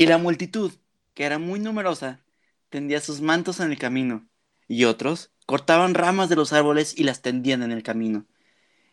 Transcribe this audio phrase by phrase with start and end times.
[0.00, 0.72] Y la multitud,
[1.12, 2.24] que era muy numerosa,
[2.70, 4.26] tendía sus mantos en el camino,
[4.66, 8.26] y otros cortaban ramas de los árboles y las tendían en el camino.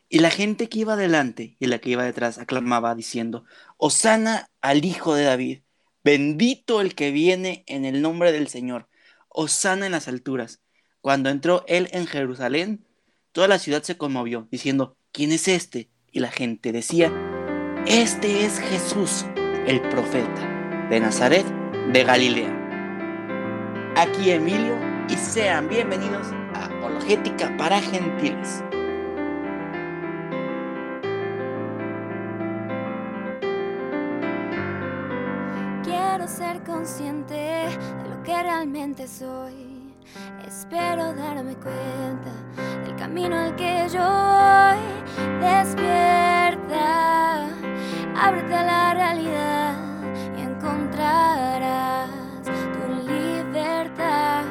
[0.10, 3.46] Y la gente que iba delante y la que iba detrás aclamaba diciendo,
[3.78, 5.62] Osana al Hijo de David,
[6.04, 8.90] bendito el que viene en el nombre del Señor,
[9.30, 10.60] Osana en las alturas.
[11.00, 12.86] Cuando entró él en Jerusalén,
[13.32, 15.90] toda la ciudad se conmovió, diciendo, ¿quién es este?
[16.12, 17.14] Y la gente decía,
[17.86, 19.26] este es Jesús,
[19.68, 20.57] el profeta,
[20.90, 21.46] de Nazaret,
[21.92, 22.54] de Galilea.
[23.96, 24.76] Aquí Emilio
[25.10, 28.64] y sean bienvenidos a Apologética para Gentiles.
[35.84, 39.94] Quiero ser consciente de lo que realmente soy.
[40.48, 42.32] Espero darme cuenta
[42.86, 44.80] del camino al que yo voy.
[45.42, 47.50] Despierta,
[48.16, 49.87] ábrete a la realidad
[50.58, 52.10] encontrarás
[52.44, 54.44] tu libertad.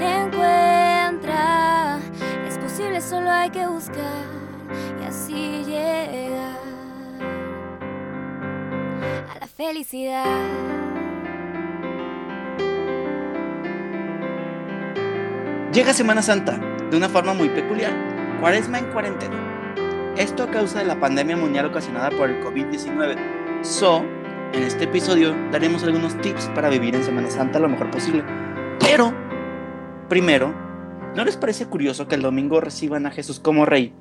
[0.00, 1.98] Encuentra,
[2.46, 4.24] es posible, solo hay que buscar
[5.00, 6.58] y así llegar
[9.34, 10.24] a la felicidad.
[15.72, 16.58] Llega Semana Santa
[16.90, 17.92] de una forma muy peculiar,
[18.40, 19.36] cuaresma en cuarentena.
[20.16, 23.16] Esto a causa de la pandemia mundial ocasionada por el COVID-19.
[23.62, 24.04] So,
[24.52, 28.24] en este episodio daremos algunos tips para vivir en Semana Santa lo mejor posible.
[28.80, 29.14] Pero,
[30.08, 30.52] primero,
[31.14, 33.94] ¿no les parece curioso que el domingo reciban a Jesús como rey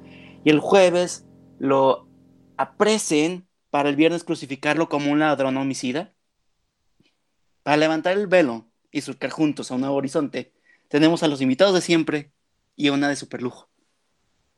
[0.44, 1.26] y el jueves
[1.60, 2.08] lo
[2.58, 6.14] aprecen para el viernes crucificarlo como un ladrón homicida?
[7.62, 10.54] Para levantar el velo y surcar juntos a un nuevo horizonte,
[10.88, 12.32] tenemos a los invitados de siempre
[12.76, 13.70] y a una de super lujo.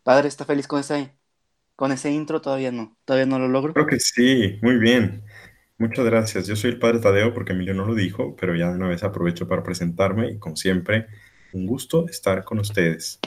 [0.04, 1.14] Padre, ¿está feliz con ese,
[1.76, 2.40] con ese intro?
[2.40, 3.74] Todavía no, todavía no lo logro.
[3.74, 5.24] Creo que sí, muy bien.
[5.82, 6.46] Muchas gracias.
[6.46, 9.04] Yo soy el padre Tadeo porque Emilio no lo dijo, pero ya de una vez
[9.04, 11.08] aprovecho para presentarme y como siempre,
[11.54, 13.20] un gusto estar con ustedes.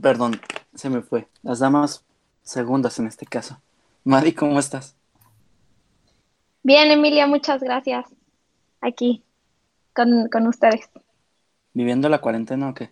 [0.00, 0.40] Perdón,
[0.74, 1.28] se me fue.
[1.42, 2.02] Las damas
[2.40, 3.60] segundas en este caso.
[4.04, 4.96] Madi, ¿cómo estás?
[6.62, 8.06] Bien, Emilia, muchas gracias.
[8.80, 9.22] Aquí,
[9.94, 10.88] con, con ustedes.
[11.74, 12.90] ¿Viviendo la cuarentena o qué?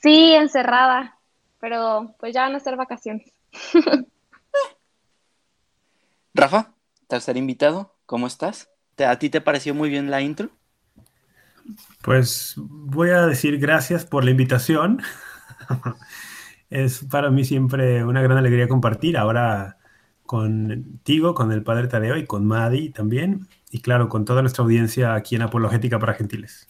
[0.00, 1.18] Sí, encerrada,
[1.58, 3.32] pero pues ya van a ser vacaciones.
[6.40, 6.74] Rafa,
[7.06, 8.68] tercer invitado, ¿cómo estás?
[8.96, 10.50] ¿Te- ¿A ti te pareció muy bien la intro?
[12.02, 15.00] Pues voy a decir gracias por la invitación.
[16.70, 19.78] Es para mí siempre una gran alegría compartir ahora
[20.26, 23.48] contigo, con el padre Tadeo y con Madi también.
[23.72, 26.68] Y claro, con toda nuestra audiencia aquí en Apologética para Gentiles.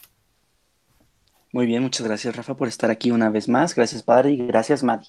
[1.52, 3.76] Muy bien, muchas gracias Rafa por estar aquí una vez más.
[3.76, 5.06] Gracias padre y gracias Madi.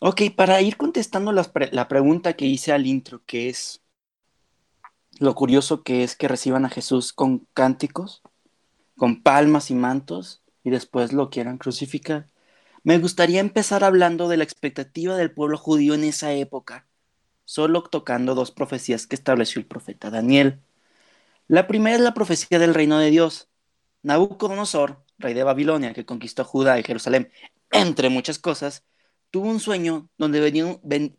[0.00, 3.82] Ok, para ir contestando la pregunta que hice al intro, que es
[5.18, 8.22] lo curioso que es que reciban a Jesús con cánticos,
[8.96, 12.26] con palmas y mantos, y después lo quieran crucificar.
[12.84, 16.86] Me gustaría empezar hablando de la expectativa del pueblo judío en esa época,
[17.44, 20.60] solo tocando dos profecías que estableció el profeta Daniel.
[21.48, 23.48] La primera es la profecía del reino de Dios.
[24.02, 27.32] Nabucodonosor, rey de Babilonia, que conquistó Judá y Jerusalén,
[27.72, 28.84] entre muchas cosas,
[29.30, 30.40] tuvo un sueño donde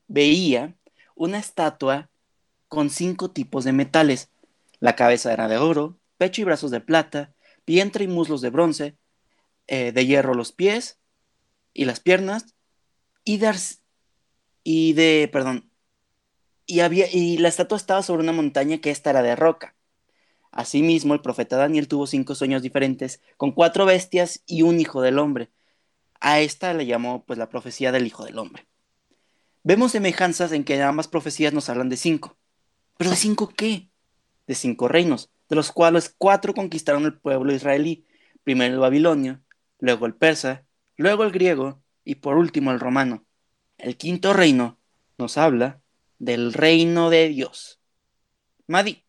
[0.07, 0.75] veía
[1.15, 2.09] una estatua
[2.67, 4.29] con cinco tipos de metales.
[4.79, 7.33] La cabeza era de oro, pecho y brazos de plata,
[7.65, 8.97] vientre y muslos de bronce,
[9.67, 10.99] eh, de hierro los pies
[11.73, 12.55] y las piernas,
[13.23, 13.81] y de, ars-
[14.63, 15.69] y de, perdón,
[16.65, 19.75] y, había, y la estatua estaba sobre una montaña que esta era de roca.
[20.51, 25.19] Asimismo, el profeta Daniel tuvo cinco sueños diferentes, con cuatro bestias y un hijo del
[25.19, 25.49] hombre.
[26.19, 28.68] A esta le llamó pues la profecía del hijo del hombre.
[29.63, 32.38] Vemos semejanzas en que ambas profecías nos hablan de cinco.
[32.97, 33.90] ¿Pero de cinco qué?
[34.47, 38.06] De cinco reinos, de los cuales cuatro conquistaron el pueblo israelí.
[38.44, 39.41] Primero el babilonio,
[39.80, 40.66] luego el persa,
[40.96, 43.25] luego el griego y por último el romano.
[43.78, 44.80] El quinto reino
[45.18, 45.81] nos habla
[46.18, 47.80] del reino de Dios.
[48.68, 49.06] Madi,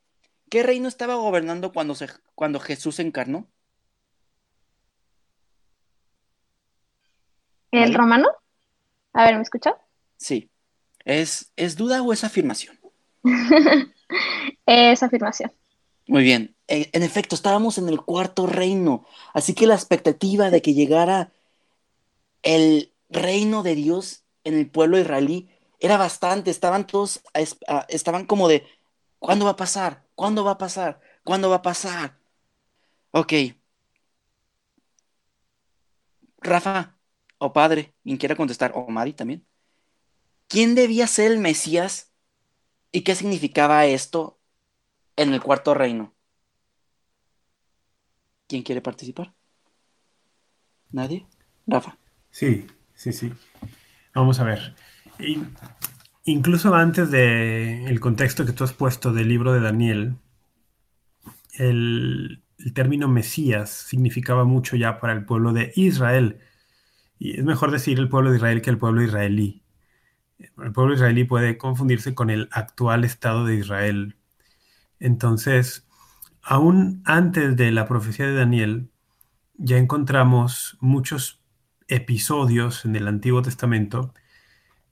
[0.49, 3.51] ¿qué reino estaba gobernando cuando, se, cuando Jesús se encarnó?
[7.72, 7.94] ¿El ¿Vale?
[7.94, 8.28] romano?
[9.14, 9.76] A ver, ¿me escuchó?
[10.19, 10.50] Sí.
[11.05, 12.78] ¿Es, ¿Es duda o es afirmación?
[14.67, 15.52] Es afirmación.
[16.06, 16.56] Muy bien.
[16.69, 21.32] En efecto, estábamos en el cuarto reino, así que la expectativa de que llegara
[22.43, 25.49] el reino de Dios en el pueblo israelí
[25.81, 26.50] era bastante.
[26.50, 27.22] Estaban todos,
[27.88, 28.67] estaban como de,
[29.19, 30.05] ¿cuándo va a pasar?
[30.14, 31.00] ¿Cuándo va a pasar?
[31.25, 32.19] ¿Cuándo va a pasar?
[33.12, 33.32] Ok.
[36.43, 36.99] Rafa,
[37.41, 39.45] o padre, quien quiera contestar, o Mari también.
[40.49, 42.11] ¿Quién debía ser el Mesías
[42.93, 44.41] ¿Y qué significaba esto
[45.17, 46.15] en el cuarto reino?
[48.49, 49.33] ¿Quién quiere participar?
[50.91, 51.27] ¿Nadie?
[51.67, 51.97] Rafa.
[52.31, 53.33] Sí, sí, sí.
[54.13, 54.75] Vamos a ver.
[56.25, 60.17] incluso antes del contexto que tú has puesto del libro de Daniel,
[61.53, 66.41] el, el término Mesías significaba mucho ya para el pueblo de Israel.
[67.20, 69.62] Y es mejor decir el pueblo de Israel que el pueblo israelí.
[70.38, 74.17] El pueblo israelí puede confundirse con el actual Estado de Israel.
[74.99, 75.87] Entonces,
[76.43, 78.90] aún antes de la profecía de Daniel,
[79.58, 81.43] ya encontramos muchos
[81.88, 84.14] episodios en el Antiguo Testamento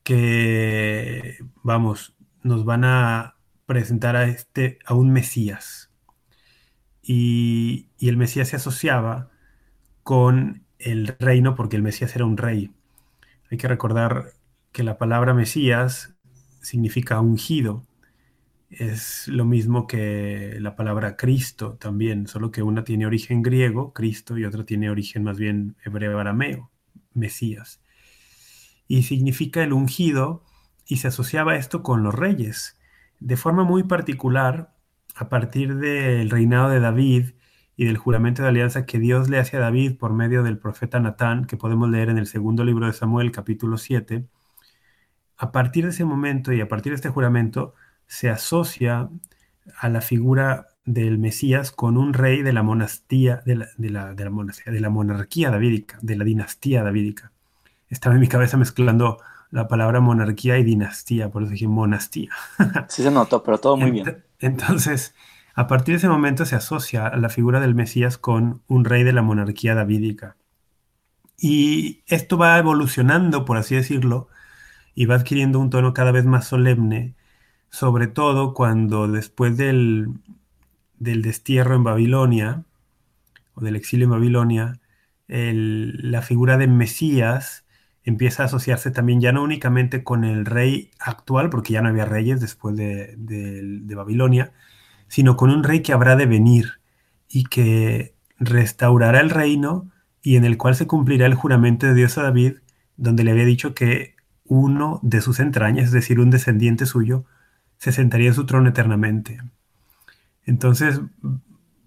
[0.03, 5.91] que, vamos, nos van a presentar a, este, a un Mesías.
[7.01, 9.31] Y, y el Mesías se asociaba
[10.03, 12.73] con el reino porque el Mesías era un rey.
[13.51, 14.35] Hay que recordar
[14.73, 16.15] que la palabra Mesías
[16.61, 17.87] significa ungido
[18.71, 24.37] es lo mismo que la palabra Cristo también, solo que una tiene origen griego, Cristo,
[24.37, 26.71] y otra tiene origen más bien hebreo arameo,
[27.15, 27.81] Mesías.
[28.87, 30.45] Y significa el ungido
[30.87, 32.79] y se asociaba esto con los reyes.
[33.21, 34.75] De forma muy particular,
[35.15, 37.31] a partir del reinado de David
[37.79, 40.99] y del juramento de alianza que Dios le hace a David por medio del profeta
[40.99, 44.27] Natán, que podemos leer en el segundo libro de Samuel, capítulo 7,
[45.37, 47.75] a partir de ese momento y a partir de este juramento,
[48.09, 49.09] se asocia
[49.79, 54.13] a la figura del Mesías con un rey de la monastía, de la, de la,
[54.13, 57.31] de la monarquía davídica, de la dinastía davídica.
[57.89, 59.19] Estaba en mi cabeza mezclando
[59.53, 62.31] la palabra monarquía y dinastía, por eso dije monastía.
[62.89, 64.25] Sí se notó, pero todo muy bien.
[64.41, 65.15] Entonces,
[65.59, 69.05] a partir de ese momento se asocia a la figura del Mesías con un rey
[69.05, 70.37] de la monarquía davídica.
[71.39, 74.29] Y esto va evolucionando, por así decirlo,
[74.95, 77.15] y va adquiriendo un tono cada vez más solemne
[77.71, 80.15] sobre todo cuando después del,
[80.99, 82.65] destierro en Babilonia,
[83.55, 84.81] o del exilio en Babilonia,
[85.29, 87.65] la figura de Mesías
[88.05, 92.07] empieza a asociarse también ya no únicamente con el rey actual, porque ya no había
[92.07, 94.53] reyes después de, de, Babilonia,
[95.09, 96.81] sino con un rey que habrá de venir
[97.29, 99.91] y que restaurará el reino
[100.23, 102.59] y en el cual se cumplirá el juramento de Dios a David,
[102.97, 104.15] donde le había dicho que
[104.45, 107.25] uno de sus entrañas, es decir, un descendiente suyo,
[107.79, 109.41] se sentaría en su trono eternamente.
[110.45, 111.01] Entonces,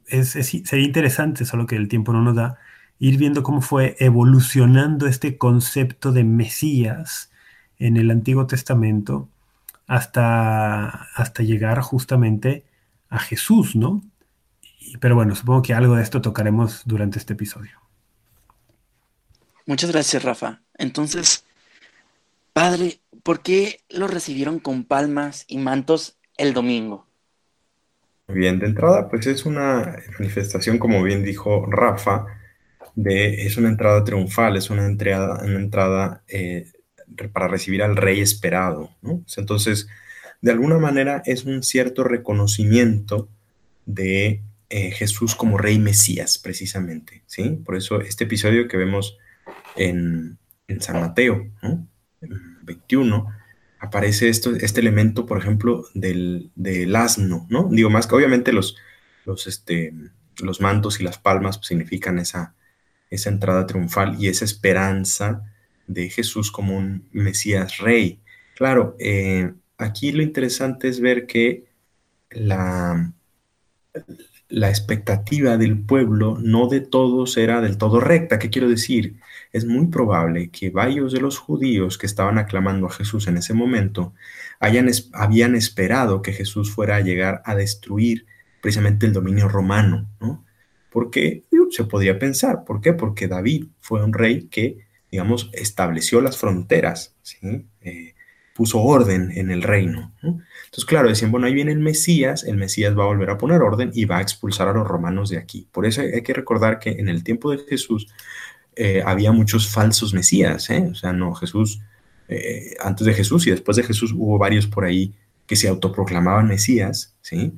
[0.06, 2.58] sería interesante, solo que el tiempo no nos da,
[3.00, 7.32] ir viendo cómo fue evolucionando este concepto de Mesías
[7.80, 9.28] en el Antiguo Testamento
[9.88, 12.64] hasta, hasta llegar justamente
[13.12, 14.02] a Jesús, ¿no?
[15.00, 17.80] Pero bueno, supongo que algo de esto tocaremos durante este episodio.
[19.68, 20.62] Muchas gracias, Rafa.
[20.78, 21.46] Entonces,
[22.54, 27.06] Padre, ¿por qué lo recibieron con palmas y mantos el domingo?
[28.28, 32.26] Bien, de entrada, pues es una manifestación, como bien dijo Rafa,
[32.96, 36.72] de, es una entrada triunfal, es una entrada, una entrada eh,
[37.34, 38.90] para recibir al rey esperado.
[39.38, 39.88] Entonces,
[40.42, 43.30] de alguna manera es un cierto reconocimiento
[43.86, 47.24] de eh, Jesús como rey Mesías, precisamente.
[47.28, 47.62] ¿sí?
[47.64, 49.18] Por eso este episodio que vemos
[49.76, 51.88] en, en San Mateo, ¿no?
[52.64, 53.28] 21,
[53.80, 56.52] aparece esto, este elemento, por ejemplo, del,
[56.96, 57.68] asno, ¿no?
[57.72, 58.78] Digo, más que obviamente los,
[59.26, 59.94] los, este,
[60.42, 62.56] los mantos y las palmas significan esa,
[63.10, 65.44] esa entrada triunfal y esa esperanza
[65.88, 68.22] de Jesús como un Mesías rey.
[68.56, 71.66] Claro, eh, aquí lo interesante es ver que
[72.30, 73.14] la,
[74.50, 78.40] la expectativa del pueblo no de todos era del todo recta.
[78.40, 79.20] ¿Qué quiero decir?
[79.52, 83.54] Es muy probable que varios de los judíos que estaban aclamando a Jesús en ese
[83.54, 84.14] momento
[84.60, 88.26] habían esperado que Jesús fuera a llegar a destruir
[88.62, 90.46] precisamente el dominio romano, ¿no?
[90.92, 92.94] Porque se podría pensar, ¿por qué?
[92.94, 97.66] Porque David fue un rey que, digamos, estableció las fronteras, ¿sí?
[97.82, 98.14] Eh,
[98.54, 100.14] puso orden en el reino.
[100.22, 103.62] Entonces, claro, decían, bueno, ahí viene el Mesías, el Mesías va a volver a poner
[103.62, 105.68] orden y va a expulsar a los romanos de aquí.
[105.72, 108.08] Por eso hay que recordar que en el tiempo de Jesús
[108.76, 110.88] eh, había muchos falsos Mesías, ¿eh?
[110.92, 111.82] o sea, no, Jesús,
[112.28, 115.14] eh, antes de Jesús y después de Jesús hubo varios por ahí
[115.46, 117.54] que se autoproclamaban Mesías, ¿sí?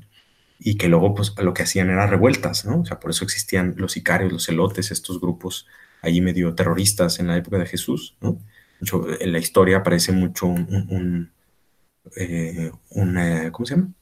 [0.60, 2.80] Y que luego, pues, lo que hacían eran revueltas, ¿no?
[2.82, 5.68] O sea, por eso existían los sicarios, los celotes, estos grupos
[6.02, 8.40] allí medio terroristas en la época de Jesús, ¿no?
[9.20, 11.32] En la historia aparece mucho un,
[12.16, 13.94] eh, eh, ¿cómo se llama?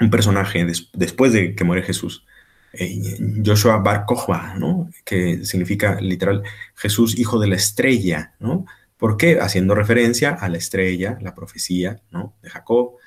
[0.00, 2.24] Un personaje después de que muere Jesús,
[2.72, 3.00] eh,
[3.44, 4.90] Joshua Bar Kokhba, ¿no?
[5.04, 6.42] Que significa literal
[6.74, 8.64] Jesús, hijo de la estrella, ¿no?
[8.96, 9.40] ¿Por qué?
[9.40, 12.34] Haciendo referencia a la estrella, la profecía, ¿no?
[12.42, 12.98] De Jacob.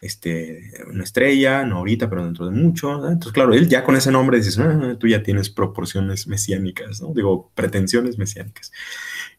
[0.00, 2.96] este, una estrella, no ahorita, pero dentro de mucho.
[3.08, 7.14] Entonces, claro, él ya con ese nombre dices, ah, tú ya tienes proporciones mesiánicas, ¿no?
[7.14, 8.70] Digo, pretensiones mesiánicas.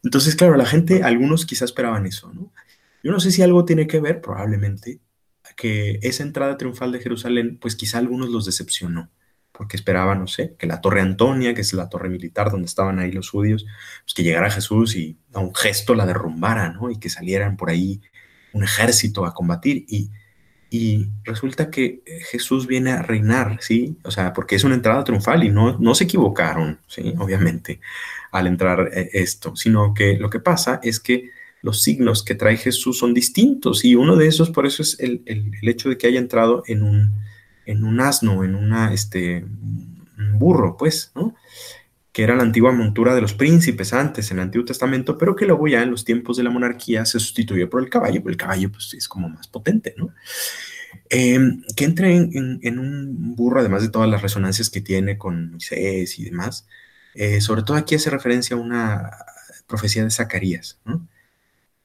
[0.05, 2.53] Entonces, claro, la gente, algunos quizás esperaban eso, ¿no?
[3.03, 4.99] Yo no sé si algo tiene que ver, probablemente,
[5.57, 9.09] que esa entrada triunfal de Jerusalén, pues quizá algunos los decepcionó,
[9.51, 12.99] porque esperaban, no sé, que la torre Antonia, que es la torre militar donde estaban
[12.99, 13.65] ahí los judíos,
[14.03, 16.91] pues que llegara Jesús y a un gesto la derrumbara, ¿no?
[16.91, 18.01] Y que salieran por ahí
[18.53, 19.85] un ejército a combatir.
[19.87, 20.11] Y,
[20.77, 23.97] y resulta que Jesús viene a reinar, ¿sí?
[24.03, 27.13] O sea, porque es una entrada triunfal y no, no se equivocaron, ¿sí?
[27.17, 27.79] Obviamente,
[28.33, 31.29] al entrar eh, esto, sino que lo que pasa es que
[31.61, 35.23] los signos que trae Jesús son distintos y uno de esos, por eso es el,
[35.61, 37.13] hecho de que haya entrado en un,
[37.65, 41.35] en un asno, en una, este, un burro, pues, ¿no?
[42.15, 45.45] Que era la antigua montura de los príncipes antes en el Antiguo Testamento, pero que
[45.45, 48.37] luego ya en los tiempos de la monarquía se sustituyó por el caballo, porque el
[48.37, 50.13] caballo pues, es como más potente, ¿no?
[51.09, 56.17] Em, que entre en, un burro, además de todas las resonancias que tiene con Moisés
[56.17, 56.65] y demás,
[57.15, 59.11] eh, sobre todo aquí hace referencia a una
[59.67, 61.05] profecía de Zacarías, ¿no?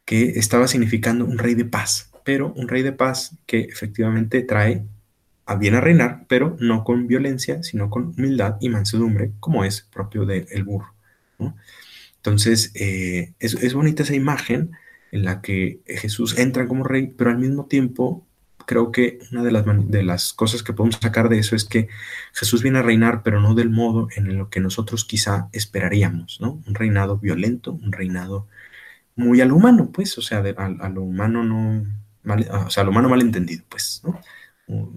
[0.04, 4.84] que estaba significando un rey de paz, pero un rey de paz que efectivamente trae
[5.50, 9.80] a bien a reinar, pero no con violencia, sino con humildad y mansedumbre, como es
[9.80, 10.94] propio del burro.
[12.18, 14.70] Entonces, eh, es, bonita esa imagen
[15.10, 18.24] en la que Jesús entra como rey, pero al mismo tiempo
[18.64, 21.88] creo que una de las, de las cosas que podemos sacar de eso es que
[22.32, 26.62] Jesús viene a reinar, pero no del modo en lo que nosotros quizá esperaríamos, ¿no?
[26.64, 28.46] Un reinado violento, un reinado
[29.16, 31.84] muy al humano, pues, o sea, a, lo humano no,
[32.22, 34.20] mal, o sea, a lo humano malentendido, pues, ¿no?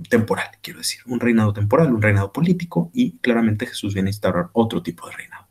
[0.10, 4.50] Temporal, quiero decir, un reinado temporal, un reinado político, y claramente Jesús viene a instaurar
[4.54, 5.48] otro tipo de reinado.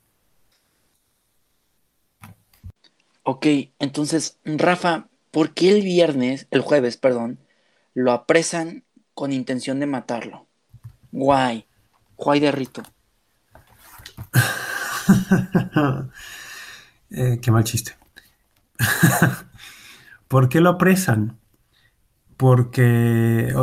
[3.24, 3.46] Ok,
[3.78, 7.38] entonces, Rafa, ¿por qué el viernes, el jueves, perdón,
[7.94, 10.46] lo apresan con intención de matarlo?
[11.12, 11.66] Guay,
[12.16, 12.82] guay de rito.
[17.14, 17.94] Eh, qué mal chiste.
[20.28, 21.41] ¿Por qué lo apresan?
[22.42, 23.54] Porque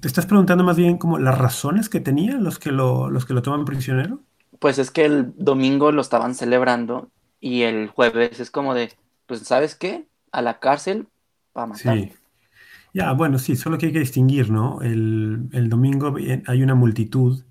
[0.00, 3.34] te estás preguntando más bien como las razones que tenían los que lo, los que
[3.34, 4.20] lo toman prisionero.
[4.58, 7.10] Pues es que el domingo lo estaban celebrando
[7.40, 8.92] y el jueves es como de,
[9.26, 10.06] pues ¿sabes qué?
[10.30, 11.08] A la cárcel
[11.52, 11.98] para matar.
[11.98, 12.12] Sí.
[12.94, 14.82] Ya, bueno, sí, solo que hay que distinguir, ¿no?
[14.82, 17.44] El, el domingo hay una multitud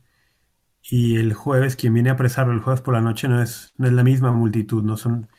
[0.83, 3.87] y el jueves quien viene a apresarlo el jueves por la noche no es, no
[3.87, 5.29] es la misma multitud, no son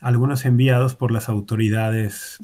[0.00, 2.38] algunos enviados por las autoridades,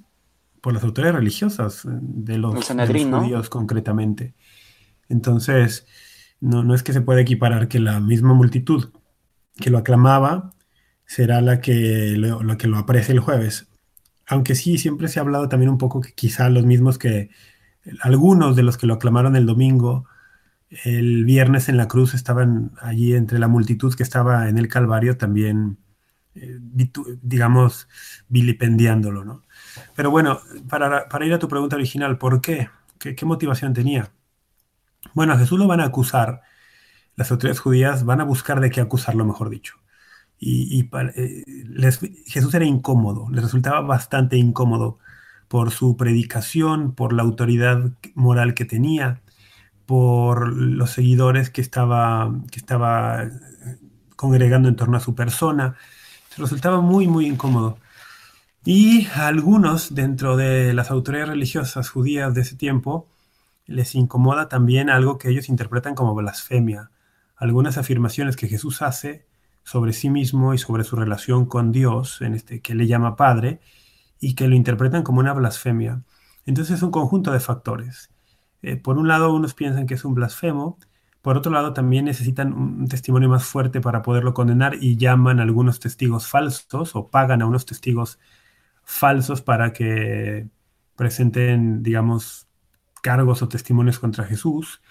[0.61, 4.35] por las autoridades religiosas eh, de los, judíos concretamente.
[5.09, 5.87] Entonces,
[6.41, 8.91] no, es que se pueda equiparar que la misma multitud
[9.57, 10.53] que lo aclamaba
[11.05, 13.69] será la que lo, que lo aprecie el jueves.
[14.27, 17.31] Aunque sí, siempre se ha hablado también un poco que quizá los mismos que
[18.01, 20.05] algunos de los que lo aclamaron el domingo,
[20.85, 25.17] el viernes en la cruz estaban allí entre la multitud que estaba en el Calvario
[25.17, 25.79] también
[26.35, 26.59] eh,
[27.23, 27.89] digamos,
[28.29, 29.43] vilipendiándolo, ¿no?
[30.01, 30.41] Pero bueno,
[30.71, 32.71] para, ir a tu pregunta original, ¿por qué?
[32.99, 34.11] ¿Qué, motivación tenía?
[35.13, 36.41] Bueno, a Jesús lo van a acusar,
[37.17, 39.75] las autoridades judías van a buscar de qué acusarlo, mejor dicho.
[40.39, 41.45] Y, eh,
[42.25, 44.99] Jesús era incómodo, les resultaba bastante incómodo
[45.49, 49.21] por su predicación, por la autoridad moral que tenía,
[49.85, 53.29] por los seguidores que estaba, que estaba
[54.17, 55.77] congregando en torno a su persona
[56.37, 57.79] resultaba muy, muy incómodo.
[58.65, 63.09] Y a algunos dentro de las autoridades religiosas judías de ese tiempo
[63.65, 66.91] les incomoda también algo que ellos interpretan como blasfemia.
[67.37, 69.27] Algunas afirmaciones que Jesús hace
[69.65, 73.61] sobre sí mismo y sobre su relación con Dios, en este que le llama Padre,
[74.21, 76.03] y que lo interpretan como una blasfemia.
[76.45, 78.11] Entonces es un conjunto de factores.
[78.63, 80.79] Eh, por un lado, unos piensan que es un blasfemo,
[81.23, 85.43] por otro lado, también necesitan un testimonio más fuerte para poderlo condenar y llaman a
[85.43, 88.40] algunos testigos falsos o pagan a unos testigos falsos
[89.45, 90.49] para que
[90.97, 92.49] presenten, digamos,
[93.03, 94.83] cargos o testimonios contra Jesús.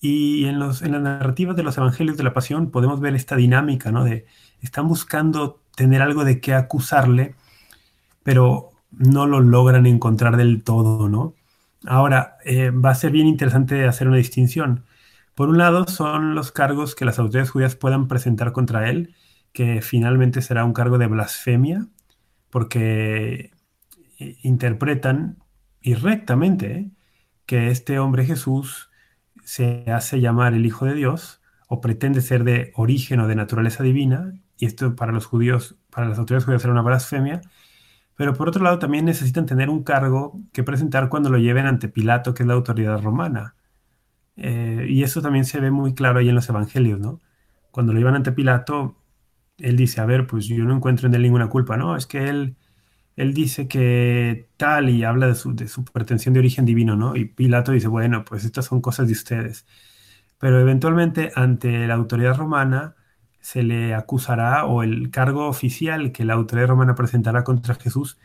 [0.00, 3.36] Y en, los, en las narrativas de los evangelios de la pasión podemos ver esta
[3.36, 4.04] dinámica, ¿no?
[4.04, 4.26] De
[4.60, 7.36] están buscando tener algo de qué acusarle,
[8.22, 11.34] pero no lo logran encontrar del todo, ¿no?
[11.86, 14.84] Ahora, eh, va a ser bien interesante hacer una distinción
[15.34, 19.14] por un lado, son los cargos que las autoridades judías puedan presentar contra él,
[19.52, 21.86] que finalmente será un cargo de blasfemia,
[22.52, 23.50] porque
[24.18, 25.38] eh, interpretan
[25.80, 26.90] irrectamente
[27.46, 28.90] que este hombre Jesús
[29.42, 33.82] se hace llamar el Hijo de Dios o pretende ser de origen o de naturaleza
[33.82, 37.40] divina, y esto para los judíos, para las autoridades judías será una blasfemia,
[38.16, 41.88] pero por otro lado también necesitan tener un cargo que presentar cuando lo lleven ante
[41.88, 43.56] Pilato, que es la autoridad romana.
[44.36, 47.20] Eh, y eso también se ve muy claro ahí en los evangelios, ¿no?
[47.70, 49.01] Cuando lo llevan ante Pilato,
[49.58, 51.96] él dice, a ver, pues yo no encuentro en él ninguna culpa, ¿no?
[51.96, 52.56] Es que él,
[53.16, 57.16] él dice que tal y habla de su, de pretensión de origen divino, ¿no?
[57.16, 59.66] Y Pilato dice, bueno, pues estas son cosas de ustedes.
[60.38, 62.96] Pero eventualmente ante la autoridad romana
[63.40, 68.18] se le acusará o el cargo oficial que la autoridad romana presentará contra Jesús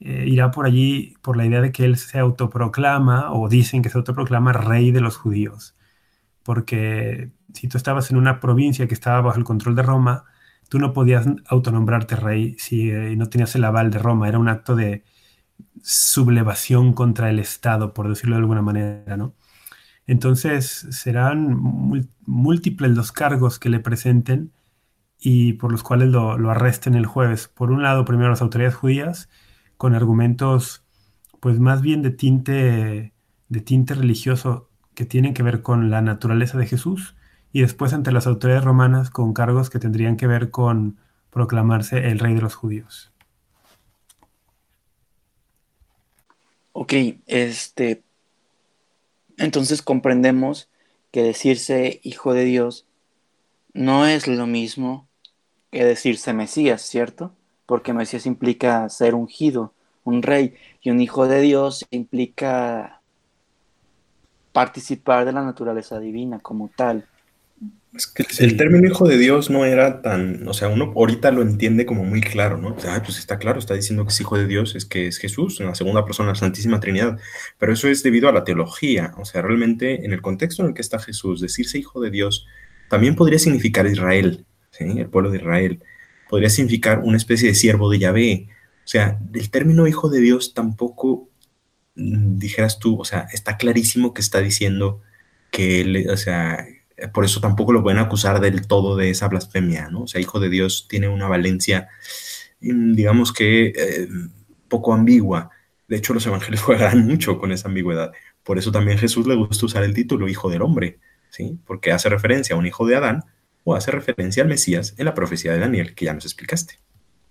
[0.00, 3.88] eh, irá por allí por la idea de que él se autoproclama o dicen que
[3.90, 5.76] se autoproclama rey de los judíos.
[6.44, 10.24] Porque si tú estabas en una provincia que estaba bajo el control de Roma,
[10.68, 14.28] tú no podías autonombrarte rey si eh, no tenías el aval de Roma.
[14.28, 15.04] Era un acto de
[15.82, 19.34] sublevación contra el Estado, por decirlo de alguna manera, ¿no?
[20.06, 21.56] Entonces serán
[22.26, 24.52] múltiples los cargos que le presenten
[25.20, 27.48] y por los cuales lo, arresten el jueves.
[27.48, 29.28] Por un lado, primero las autoridades judías
[29.76, 30.84] con argumentos
[31.40, 33.14] pues más bien de tinte,
[33.48, 37.14] de tinte religioso que tienen que ver con la naturaleza de Jesús
[37.52, 40.98] y después ante las autoridades romanas con cargos que tendrían que ver con
[41.30, 43.12] proclamarse el rey de los judíos.
[46.72, 46.92] Ok,
[47.26, 48.02] este,
[49.36, 50.68] entonces comprendemos
[51.10, 52.86] que decirse hijo de Dios
[53.72, 55.08] no es lo mismo
[55.70, 57.32] que decirse Mesías, ¿cierto?
[57.66, 59.72] Porque Mesías implica ser ungido,
[60.04, 63.00] un rey, y un hijo de Dios implica
[64.52, 67.06] participar de la naturaleza divina como tal.
[67.94, 71.40] Es que el término hijo de Dios no era tan, o sea, uno ahorita lo
[71.40, 72.78] entiende como muy claro, ¿no?
[72.78, 75.58] Sea, pues está claro, está diciendo que es hijo de Dios, es que es Jesús,
[75.60, 77.18] en la segunda persona la Santísima Trinidad,
[77.56, 80.74] pero eso es debido a la teología, o sea, realmente en el contexto en el
[80.74, 82.46] que está Jesús, decirse hijo de Dios
[82.90, 84.84] también podría significar Israel, ¿sí?
[84.84, 85.82] El pueblo de Israel,
[86.28, 88.48] podría significar una especie de siervo de Yahvé,
[88.84, 91.30] o sea, el término hijo de Dios tampoco,
[91.94, 95.00] mm, dijeras tú, o sea, está clarísimo que está diciendo
[95.50, 96.66] que, él, o sea,
[97.12, 100.02] por eso tampoco lo pueden acusar del todo de esa blasfemia, ¿no?
[100.02, 101.88] O sea, hijo de Dios tiene una valencia,
[102.60, 104.08] mm, digamos que eh,
[104.68, 105.50] poco ambigua.
[105.86, 108.12] De hecho, los evangelios juegan mucho con esa ambigüedad.
[108.42, 110.98] Por eso también Jesús le gusta usar el título hijo del hombre,
[111.30, 111.58] ¿sí?
[111.66, 113.24] Porque hace referencia a un hijo de Adán
[113.64, 116.78] o hace referencia al Mesías en la profecía de Daniel, que ya nos explicaste.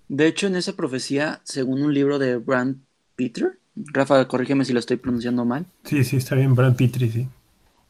[0.08, 2.78] De hecho, en esa profecía, según un libro de Brand
[3.16, 5.66] Peter, Rafa, corrígeme si lo estoy pronunciando mal.
[5.84, 7.28] Sí, sí, está bien, Brand Peter, sí.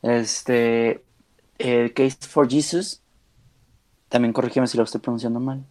[0.01, 1.01] Este,
[1.57, 3.01] el Case for Jesus,
[4.09, 5.65] también corrígeme si lo estoy pronunciando mal.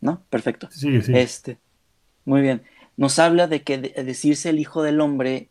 [0.00, 0.22] ¿No?
[0.28, 0.68] Perfecto.
[0.70, 1.12] Sí, sí.
[1.16, 1.58] Este,
[2.24, 2.62] muy bien.
[2.96, 5.50] Nos habla de que decirse el Hijo del Hombre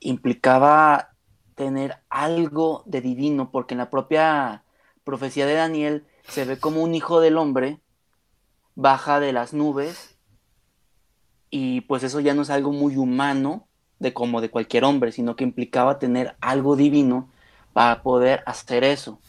[0.00, 1.14] implicaba
[1.54, 4.64] tener algo de divino, porque en la propia
[5.04, 7.80] profecía de Daniel se ve como un Hijo del Hombre
[8.74, 10.16] baja de las nubes
[11.50, 15.36] y pues eso ya no es algo muy humano de como de cualquier hombre, sino
[15.36, 17.30] que implicaba tener algo divino
[17.72, 19.20] para poder hacer eso.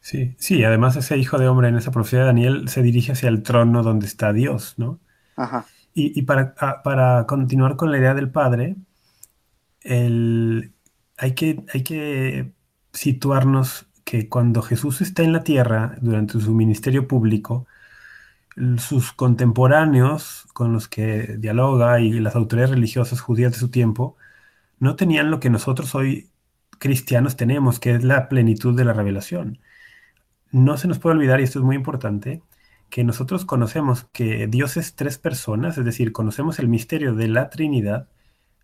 [0.00, 3.28] Sí, sí, además ese hijo de hombre en esa profecía de Daniel se dirige hacia
[3.28, 5.00] el trono donde está Dios, ¿no?
[5.36, 5.66] Ajá.
[5.98, 8.76] Y, para, para, continuar con la idea del Padre,
[9.80, 10.74] el,
[11.16, 12.52] hay, que, hay que
[12.92, 17.66] situarnos que cuando Jesús está en la tierra, durante su ministerio público,
[18.78, 24.16] sus contemporáneos con los que dialoga y las autoridades religiosas judías de su tiempo,
[24.78, 26.30] no tenían lo que nosotros hoy
[26.78, 29.60] cristianos tenemos, que es la plenitud de la revelación.
[30.50, 32.42] No se nos puede olvidar, y esto es muy importante,
[32.90, 37.50] que nosotros conocemos que Dios es tres personas, es decir, conocemos el misterio de la
[37.50, 38.08] Trinidad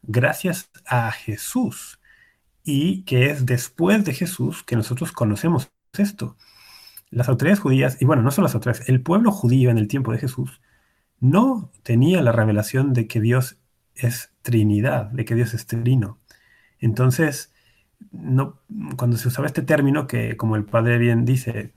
[0.03, 2.01] gracias a Jesús,
[2.64, 6.37] y que es después de Jesús que nosotros conocemos esto.
[7.11, 10.12] Las autoridades judías, y bueno, no solo las autoridades, el pueblo judío en el tiempo
[10.12, 10.61] de Jesús
[11.20, 13.59] no tenía la revelación de que Dios
[13.94, 16.18] es Trinidad, de que Dios es trino.
[16.79, 17.52] Entonces,
[18.11, 18.61] no,
[18.97, 21.73] cuando se usaba este término, que como el padre bien dice,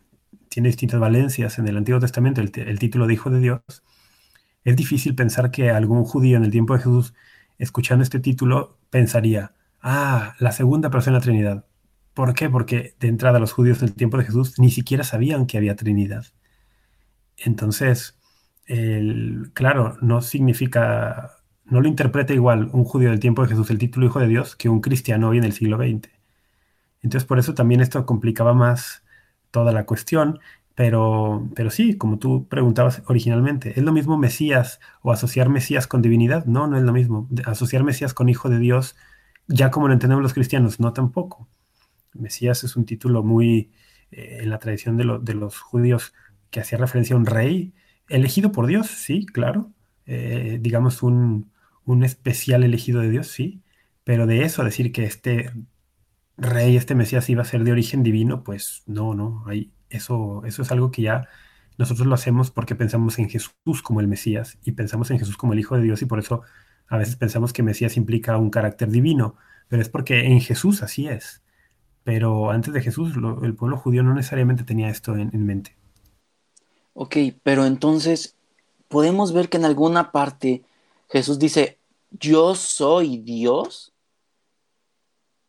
[0.49, 3.61] tiene distintas valencias en el Antiguo Testamento, el, título de Hijo de Dios,
[4.63, 7.13] es difícil pensar que algún judío en el tiempo de Jesús,
[7.57, 11.65] escuchando este título, pensaría, ah, la segunda persona de la Trinidad.
[12.13, 12.49] ¿Por qué?
[12.49, 15.75] Porque de entrada los judíos en el tiempo de Jesús ni siquiera sabían que había
[15.75, 16.25] Trinidad.
[17.37, 18.17] Entonces,
[19.53, 21.31] claro, no significa,
[21.65, 24.55] no lo interpreta igual un judío del tiempo de Jesús el título Hijo de Dios
[24.55, 26.14] que un cristiano hoy en el siglo XX.
[27.05, 29.03] Entonces, por eso también esto complicaba más
[29.51, 30.39] toda la cuestión,
[30.73, 36.01] pero, pero sí, como tú preguntabas originalmente, ¿es lo mismo Mesías o asociar Mesías con
[36.01, 36.45] divinidad?
[36.45, 37.29] No, no es lo mismo.
[37.45, 38.95] Asociar Mesías con Hijo de Dios,
[39.47, 41.47] ya como lo entendemos los cristianos, no tampoco.
[42.13, 43.71] Mesías es un título muy,
[44.11, 46.11] eh, en la tradición de, de, los judíos,
[46.49, 47.75] que hacía referencia a un rey
[48.09, 49.71] elegido por Dios, sí, claro,
[50.07, 51.51] eh, digamos, un,
[51.85, 53.61] un especial elegido de Dios, sí,
[54.03, 55.51] pero de eso decir que este
[56.37, 60.61] rey, este Mesías iba a ser de origen divino, pues no, no, hay, eso, eso
[60.61, 61.27] es algo que ya
[61.77, 65.53] nosotros lo hacemos porque pensamos en Jesús como el Mesías y pensamos en Jesús como
[65.53, 66.41] el Hijo de Dios y por eso
[66.87, 69.35] a veces pensamos que Mesías implica un carácter divino,
[69.67, 71.41] pero es porque en Jesús así es.
[72.03, 75.75] Pero antes de Jesús el pueblo judío no necesariamente tenía esto en, en mente.
[76.93, 78.35] Ok, pero entonces
[78.87, 80.63] podemos ver que en alguna parte
[81.09, 81.79] Jesús dice,
[82.11, 83.91] yo soy Dios.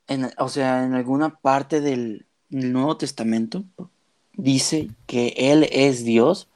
[0.08, 3.64] En, o sea, en alguna parte del Nuevo Testamento
[4.34, 6.48] dice que Él es Dios.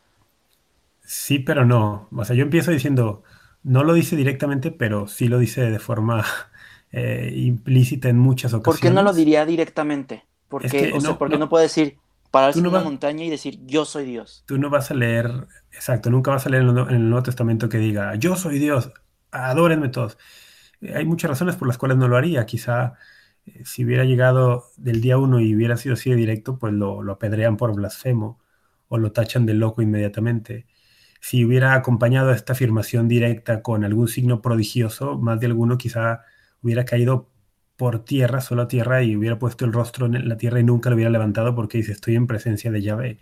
[1.02, 2.08] Sí, pero no.
[2.14, 3.22] O sea, yo empiezo diciendo,
[3.62, 6.24] no lo dice directamente, pero sí lo dice de forma
[6.92, 8.80] eh, implícita en muchas ocasiones.
[8.80, 10.24] ¿Por qué no lo diría directamente?
[10.48, 11.96] Porque, o sea, porque no, puede decir,
[12.30, 14.42] pararse en una montaña y decir, yo soy Dios.
[14.46, 17.78] Tú no vas a leer, exacto, nunca vas a leer en el Nuevo Testamento que
[17.78, 18.92] diga, yo soy Dios,
[19.30, 20.18] adórenme todos.
[20.80, 22.46] Eh, hay muchas razones por las cuales no lo haría.
[22.46, 22.94] Quizá
[23.64, 27.12] si hubiera llegado del día uno y hubiera sido así de directo, pues lo, lo
[27.12, 28.38] apedrean por blasfemo
[28.88, 30.66] o lo tachan de loco inmediatamente.
[31.20, 36.22] Si hubiera acompañado esta afirmación directa con algún signo prodigioso, más de alguno quizá
[36.62, 37.30] hubiera caído
[37.76, 40.96] por tierra, solo tierra, y hubiera puesto el rostro en la tierra y nunca lo
[40.96, 43.18] hubiera levantado porque dice, estoy en presencia de Yahvé.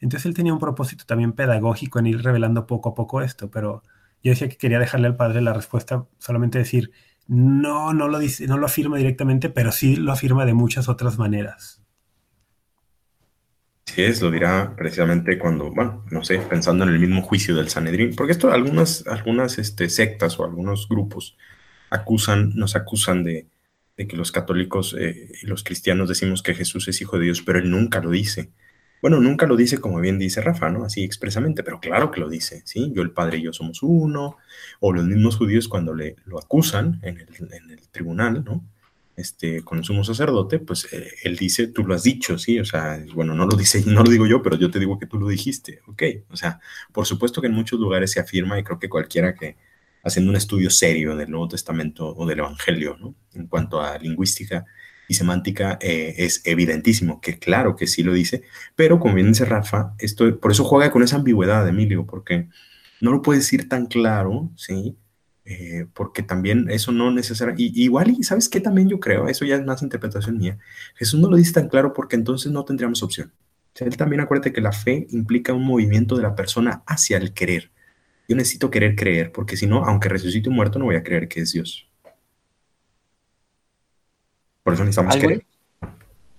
[0.00, 3.82] Entonces él tenía un propósito también pedagógico en ir revelando poco a poco esto, pero
[4.22, 6.92] yo decía que quería dejarle al padre la respuesta, solamente decir,
[7.28, 11.18] no, no lo, dice, no lo afirma directamente, pero sí lo afirma de muchas otras
[11.18, 11.82] maneras.
[13.84, 17.68] Sí es, lo dirá precisamente cuando, bueno, no sé, pensando en el mismo juicio del
[17.68, 21.36] Sanedrín, porque esto algunas, algunas este, sectas o algunos grupos
[21.90, 23.46] acusan, nos acusan de,
[23.96, 27.58] que los católicos eh, y los cristianos decimos que Jesús es hijo de Dios, pero
[27.58, 28.50] él nunca lo dice.
[29.00, 30.84] Bueno, nunca lo dice como bien dice Rafa, ¿no?
[30.84, 32.92] Así expresamente, pero claro que lo dice, ¿sí?
[32.94, 34.36] Yo, el Padre y yo somos uno,
[34.80, 38.64] o los mismos judíos cuando le, lo acusan en el, tribunal, ¿no?
[39.16, 42.60] Este, con el sumo sacerdote, pues eh, él dice, tú lo has dicho, ¿sí?
[42.60, 45.06] O sea, bueno, no lo dice, no lo digo yo, pero yo te digo que
[45.06, 46.02] tú lo dijiste, ¿ok?
[46.30, 46.60] O sea,
[46.92, 49.56] por supuesto que en muchos lugares se afirma y creo que cualquiera que
[50.04, 53.14] haciendo un estudio serio del Nuevo Testamento o del Evangelio, ¿no?
[53.34, 54.64] En cuanto a lingüística,
[55.08, 58.42] y semántica eh, es evidentísimo, que claro que sí lo dice,
[58.76, 62.48] pero como bien dice Rafa, esto, por eso juega con esa ambigüedad, Emilio, porque
[63.00, 64.96] no lo puede decir tan claro, ¿sí?
[65.46, 69.56] Eh, porque también eso no necesariamente, igual, y sabes qué también yo creo, eso ya
[69.56, 70.58] es más interpretación mía,
[70.94, 73.32] Jesús no lo dice tan claro porque entonces no tendríamos opción.
[73.80, 77.70] él también acuérdate que la fe implica un movimiento de la persona hacia el querer.
[78.28, 81.28] Yo necesito querer creer, porque si no, aunque resucite un muerto, no voy a creer
[81.28, 81.87] que es Dios.
[84.62, 85.44] Por eso necesitamos querer.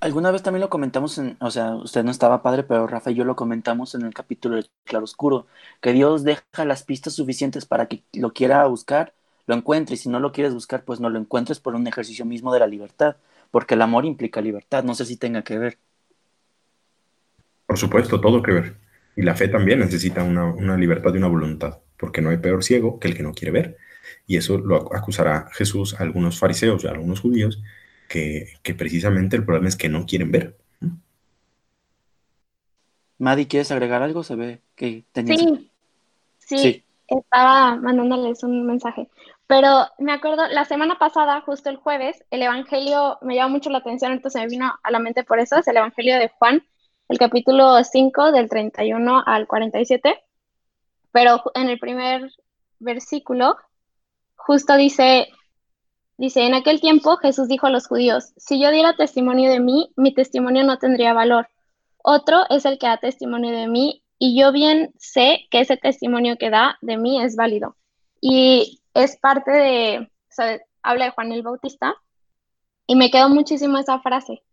[0.01, 3.15] Alguna vez también lo comentamos, en, o sea, usted no estaba padre, pero Rafa y
[3.15, 5.45] yo lo comentamos en el capítulo de Claroscuro,
[5.81, 9.13] que Dios deja las pistas suficientes para que lo quiera buscar,
[9.45, 12.23] lo encuentre, y si no lo quieres buscar, pues no lo encuentres por un ejercicio
[12.25, 13.17] mismo de la libertad,
[13.51, 15.77] porque el amor implica libertad, no sé si tenga que ver.
[17.65, 18.75] Por supuesto, todo que ver.
[19.17, 22.63] Y la fe también necesita una, una libertad y una voluntad, porque no hay peor
[22.63, 23.77] ciego que el que no quiere ver.
[24.25, 27.61] Y eso lo acusará Jesús a algunos fariseos y a algunos judíos,
[28.09, 30.57] que, precisamente el problema es que no quieren ver.
[33.19, 34.23] Madi, ¿quieres agregar algo?
[34.23, 35.39] Se ve que tenías...
[36.39, 39.07] Sí, sí, estaba mandándoles un mensaje.
[39.45, 43.79] Pero me acuerdo, la semana pasada, justo el jueves, el Evangelio me llamó mucho la
[43.79, 46.63] atención, entonces me vino a la mente por eso, es el Evangelio de Juan,
[47.07, 50.23] el capítulo 5 del 31 al 47.
[51.11, 52.31] Pero en el primer
[52.79, 53.57] versículo,
[54.35, 55.29] justo dice,
[56.19, 59.93] Dice, en aquel tiempo Jesús dijo a los judíos, si yo diera testimonio de mí,
[59.95, 61.47] mi testimonio no tendría valor.
[62.03, 66.35] Otro es el que da testimonio de mí y yo bien sé que ese testimonio
[66.37, 67.77] que da de mí es válido.
[68.19, 70.11] Y es parte de,
[70.83, 71.95] habla de Juan el Bautista
[72.85, 74.43] y me quedó muchísimo esa frase.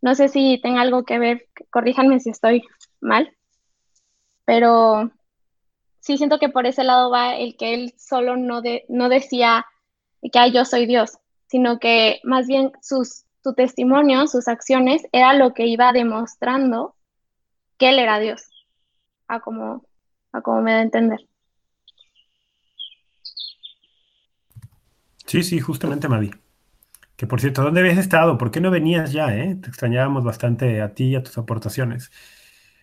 [0.00, 2.62] No sé si tenga algo que ver, corríjanme si estoy
[3.00, 3.36] mal,
[4.44, 5.10] pero
[5.98, 9.66] sí siento que por ese lado va el que él solo no, de, no decía
[10.20, 15.54] que yo soy Dios, sino que más bien sus, su testimonio, sus acciones, era lo
[15.54, 16.94] que iba demostrando
[17.78, 18.42] que él era Dios,
[19.28, 19.84] a como,
[20.32, 21.20] a como me da a entender.
[25.26, 26.30] Sí, sí, justamente, Mavi.
[27.16, 28.38] Que por cierto, ¿dónde habías estado?
[28.38, 29.36] ¿Por qué no venías ya?
[29.36, 29.56] Eh?
[29.56, 32.10] Te extrañábamos bastante a ti y a tus aportaciones.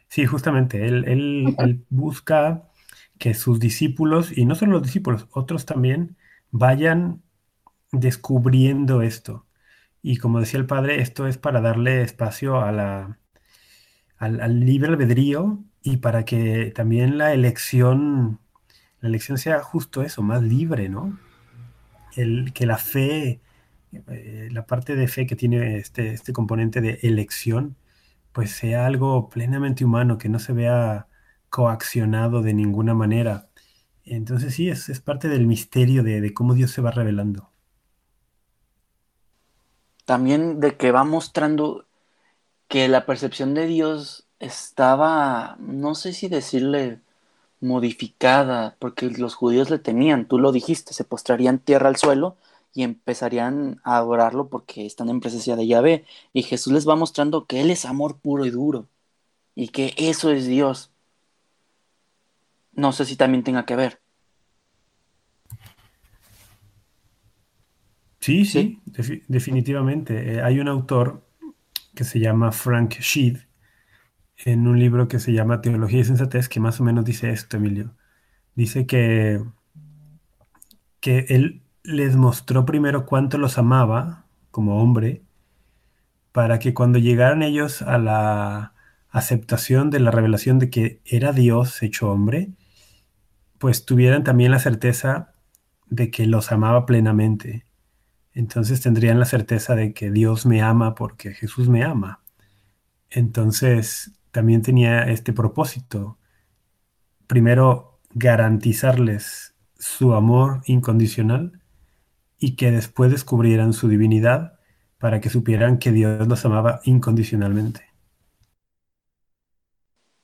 [0.10, 2.70] Sí, justamente, él, él, él busca
[3.18, 6.18] que sus discípulos, y no solo los discípulos, otros también,
[6.52, 7.22] vayan
[8.00, 9.46] descubriendo esto.
[10.02, 13.20] Y como decía el padre, esto es para darle espacio a la,
[14.18, 18.40] al, libre albedrío y para que también la elección,
[19.02, 21.20] la elección sea justo eso, más libre, ¿no?
[22.16, 23.42] El, que la fe,
[24.08, 27.76] eh, la parte de fe que tiene este, este componente de elección,
[28.32, 31.08] pues sea algo plenamente humano, que no se vea
[31.50, 33.50] coaccionado de ninguna manera.
[34.06, 37.50] Entonces sí, es, es parte del misterio de cómo Dios se va revelando.
[40.06, 41.86] También de que va mostrando
[42.68, 47.02] que la percepción de Dios estaba, no sé si decirle
[47.62, 52.38] modificada, porque los judíos le temían, tú lo dijiste, se postrarían tierra al suelo
[52.74, 56.06] y empezarían a adorarlo porque están en presencia de Yahvé.
[56.34, 58.88] Y Jesús les va mostrando que Él es amor puro y duro
[59.56, 60.92] y que eso es Dios.
[62.74, 64.02] No sé si también tenga que ver.
[68.26, 68.82] Sí, sí,
[69.28, 70.34] definitivamente.
[70.34, 71.24] Eh, hay un autor
[71.94, 73.38] que se llama Frank Sheed
[74.38, 77.58] en un libro que se llama Teología y Sensatez que más o menos dice esto,
[77.58, 77.94] Emilio.
[78.56, 79.44] Dice que,
[81.02, 85.22] que él les mostró primero cuánto los amaba como hombre,
[86.32, 88.74] para que cuando llegaran ellos a la
[89.12, 92.50] aceptación de la revelación de que era Dios hecho hombre,
[93.60, 95.32] pues tuvieran también la certeza
[95.92, 97.65] de que los amaba plenamente.
[98.36, 102.22] Entonces tendrían la certeza de que Dios me ama porque Jesús me ama.
[103.10, 106.18] Entonces también tenía este propósito.
[107.28, 111.62] Primero, garantizarles su amor incondicional
[112.38, 114.60] y que después descubrieran su divinidad
[115.00, 117.86] para que supieran que Dios los amaba incondicionalmente.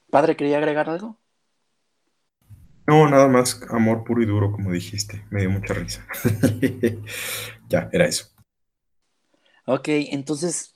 [0.10, 1.21] Padre, ¿quería agregar algo?
[2.92, 5.24] No, nada más amor puro y duro, como dijiste.
[5.30, 6.06] Me dio mucha risa.
[7.70, 8.26] ya, era eso.
[9.66, 10.76] Ok, entonces,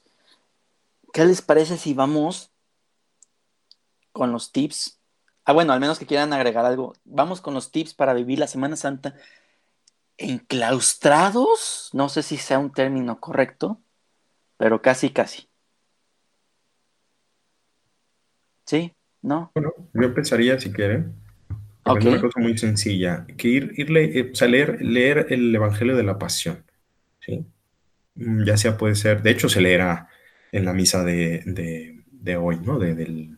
[1.12, 2.54] ¿qué les parece si vamos
[4.14, 4.98] con los tips?
[5.44, 6.94] Ah, bueno, al menos que quieran agregar algo.
[7.04, 9.16] Vamos con los tips para vivir la Semana Santa
[10.18, 13.82] enclaustrados, no sé si sea un término correcto,
[14.56, 15.50] pero casi, casi.
[18.66, 18.96] ¿Sí?
[19.22, 19.52] ¿No?
[19.54, 21.25] Bueno, yo empezaría, si quieren,
[21.86, 22.08] okay.
[22.08, 26.64] una cosa muy sencilla, que ir, eh, leer, leer el Evangelio de la Pasión,
[27.20, 27.46] ¿sí?
[28.16, 30.10] Mm, ya sea puede ser, de hecho se leerá
[30.52, 31.44] en la misa de,
[32.12, 32.80] de, hoy, ¿no?
[32.80, 33.38] De, del,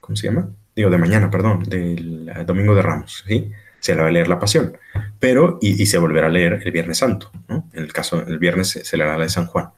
[0.00, 0.50] ¿cómo se llama?
[0.74, 3.50] Digo, de mañana, perdón, del eh, Domingo de Ramos, ¿sí?
[3.80, 4.76] se le va a leer la pasión,
[5.18, 7.68] pero y, se volverá a leer el Viernes Santo, ¿no?
[7.72, 9.70] En el caso, el viernes se, leerá la de San Juan.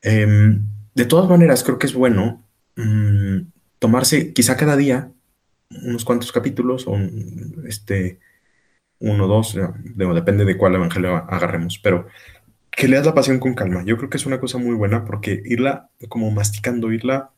[0.00, 0.62] Em,
[0.94, 2.42] de todas maneras, creo que es bueno
[2.76, 3.40] mm,
[3.78, 5.10] tomarse quizá cada día
[5.70, 6.96] unos cuantos capítulos, o
[7.66, 8.20] este,
[8.98, 9.58] uno o dos,
[9.94, 12.06] depende de cuál evangelio agarremos, pero
[12.70, 13.82] que leas la pasión con calma.
[13.84, 17.30] Yo creo que es una cosa muy buena porque irla como masticando, irla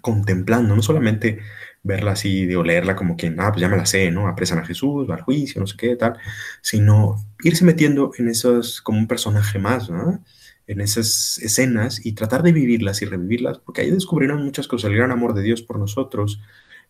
[0.00, 1.40] contemplando, no solamente
[1.82, 4.28] verla así, o leerla como quien, ah, pues ya me la sé, ¿no?
[4.28, 6.18] Apresan a Jesús, va al juicio, no sé qué, tal,
[6.62, 10.22] sino irse metiendo en esos, como un personaje más, ¿no?
[10.66, 14.96] En esas escenas y tratar de vivirlas y revivirlas, porque ahí descubrirán muchas cosas, el
[14.96, 16.40] gran amor de Dios por nosotros,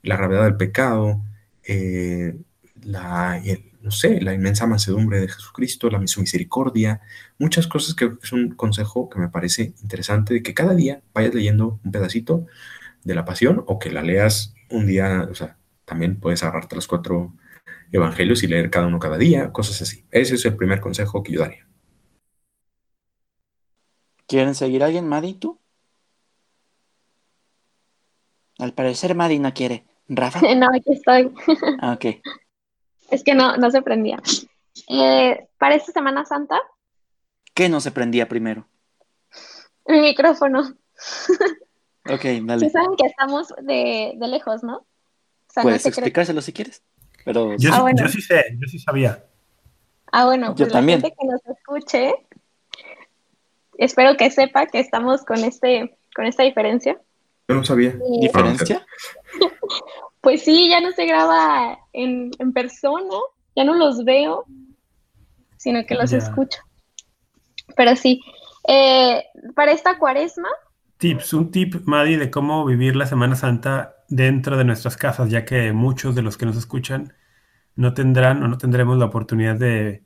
[0.03, 1.23] la gravedad del pecado,
[1.65, 2.37] eh,
[2.83, 3.41] la,
[3.83, 7.01] no sé, la inmensa mansedumbre de Jesucristo, la, misericordia,
[7.39, 11.35] muchas cosas que es un consejo que me parece interesante de que cada día vayas
[11.35, 12.47] leyendo un pedacito
[13.05, 16.87] de la pasión o que la leas un día, o sea, también puedes agarrarte los
[16.87, 17.35] cuatro
[17.93, 20.05] evangelios y leer cada uno cada día, cosas así.
[20.11, 21.67] Ese es el primer consejo que yo daría.
[24.27, 25.59] ¿Quieren seguir a alguien, Madi, tú?
[28.59, 29.90] Al parecer Madi no quiere.
[30.11, 30.41] ¿Rafa?
[30.57, 31.33] No, aquí estoy.
[31.81, 32.21] Ah, ok.
[33.11, 34.21] Es que no, no se prendía.
[34.89, 36.61] Eh, para esta Semana Santa.
[37.55, 38.67] ¿Qué no se prendía primero?
[39.87, 40.75] Mi micrófono.
[42.09, 42.71] Ok, dale.
[42.71, 44.87] saben que estamos de, lejos, ¿no?
[45.63, 46.83] Puedes explicárselo si quieres.
[47.25, 47.57] Pero...
[47.57, 49.25] Yo, ah, yo, sí sé, yo sí sabía.
[50.13, 52.15] Ah, bueno, pues la gente que nos escuche,
[53.79, 57.01] espero que sepa que estamos con este, con esta diferencia.
[57.51, 57.97] Yo no sabía.
[58.21, 58.87] ¿Diferencia?
[60.21, 63.17] pues sí, ya no se graba en, persona,
[63.57, 64.45] ya no los veo,
[65.57, 66.61] sino que los escucho.
[67.77, 68.21] Pero sí,
[68.69, 70.49] eh, para esta cuaresma
[71.01, 75.47] Tips, un tip, Madi, de cómo vivir la Semana Santa dentro de nuestras casas, ya
[75.47, 77.15] que muchos de los que nos escuchan
[77.75, 80.05] no tendrán o no tendremos la oportunidad de,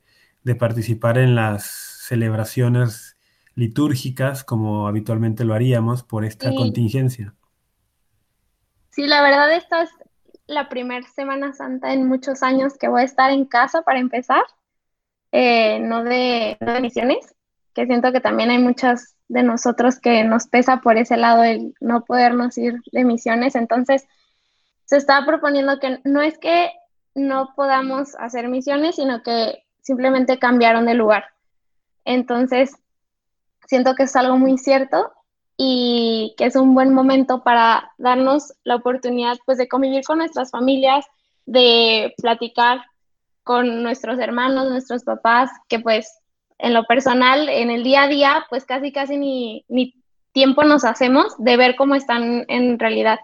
[0.57, 3.04] participar en las celebraciones
[3.55, 7.35] litúrgicas como habitualmente lo haríamos por esta contingencia.
[8.91, 9.91] Sí, la verdad esta es
[10.47, 14.43] la primera Semana Santa en muchos años que voy a estar en casa para empezar,
[15.33, 17.35] eh, no, de, no de misiones,
[17.75, 21.75] que siento que también hay muchas de nosotros que nos pesa por ese lado el
[21.81, 23.55] no podernos ir de misiones.
[23.55, 24.07] Entonces,
[24.85, 26.71] se está proponiendo que no es que
[27.15, 31.25] no podamos hacer misiones, sino que simplemente cambiaron de lugar.
[32.05, 32.77] Entonces,
[33.67, 35.13] siento que es algo muy cierto
[35.57, 40.51] y que es un buen momento para darnos la oportunidad pues de convivir con nuestras
[40.51, 41.05] familias,
[41.47, 42.83] de platicar
[43.45, 46.19] con nuestros hermanos, nuestros papás, que pues
[46.59, 49.95] en lo personal, en el día a día, pues casi casi ni, ni
[50.33, 53.21] tiempo nos hacemos de ver cómo están en realidad.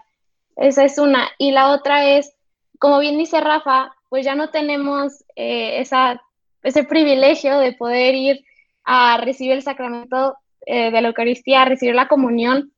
[0.55, 1.27] Esa es una.
[1.37, 2.33] Y la otra es,
[2.79, 6.21] como bien dice Rafa, pues ya no tenemos eh, esa,
[6.63, 8.45] ese privilegio de poder ir
[8.83, 12.71] a recibir el sacramento eh, de la Eucaristía, a recibir la comunión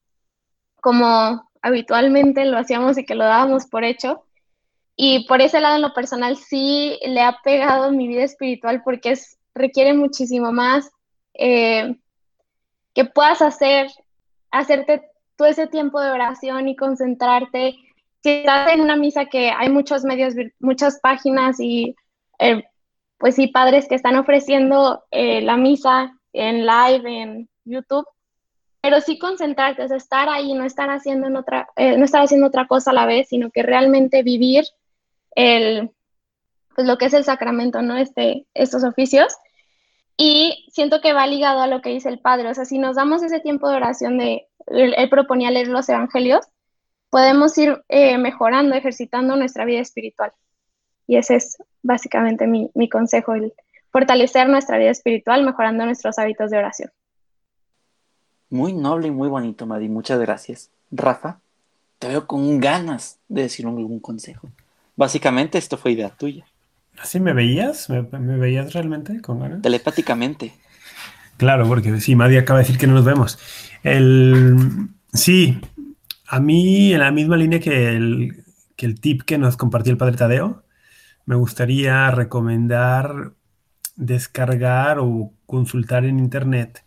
[0.82, 4.26] como habitualmente lo hacíamos y que lo dábamos por hecho.
[4.96, 9.18] Y por ese lado, en lo personal, sí le ha pegado mi vida espiritual porque
[9.56, 10.92] requiere muchísimo más
[11.34, 11.96] eh,
[12.94, 13.88] que puedas hacer,
[14.52, 17.76] hacerte todo ese tiempo de oración y concentrarte.
[18.22, 21.96] Si estás en una misa que hay muchos medios, muchas páginas y
[22.40, 22.64] eh,
[23.24, 28.06] pues sí, padres que están ofreciendo eh, la misa en live, en YouTube,
[28.82, 32.92] pero sí concentrarte, estar ahí, no estar haciendo en otra, no estar haciendo otra cosa
[32.92, 34.66] a la vez, sino que realmente vivir
[35.36, 35.90] el,
[36.76, 37.96] pues lo que es el sacramento, ¿no?
[37.96, 39.34] Este, estos oficios.
[40.18, 42.98] Y siento que va ligado a lo que dice el Padre, o sea, si nos
[42.98, 46.46] damos ese tiempo de oración de, él, proponía leer los evangelios,
[47.10, 50.34] podemos ir eh, mejorando, ejercitando nuestra vida espiritual.
[51.08, 53.54] Y ese es básicamente mi, mi consejo, el
[53.92, 56.92] fortalecer nuestra vida espiritual mejorando nuestros hábitos de oración.
[58.50, 59.90] Muy noble y muy bonito, Madi.
[59.90, 60.70] Muchas gracias.
[60.92, 61.40] Rafa,
[62.00, 64.50] te veo con ganas de decir algún consejo.
[64.96, 66.46] Básicamente esto fue idea tuya.
[67.00, 67.90] ¿Así me veías?
[67.90, 68.02] ¿Me,
[68.38, 69.62] veías realmente con ganas?
[69.62, 70.54] Telepáticamente.
[71.38, 73.40] Claro, porque sí, Madi acaba de decir que no nos vemos.
[73.82, 75.60] El, sí,
[76.28, 78.44] a mí en la misma línea que el,
[78.76, 80.64] que el tip que nos compartió el padre Tadeo,
[81.26, 83.34] me gustaría recomendar
[83.96, 86.84] descargar o consultar en internet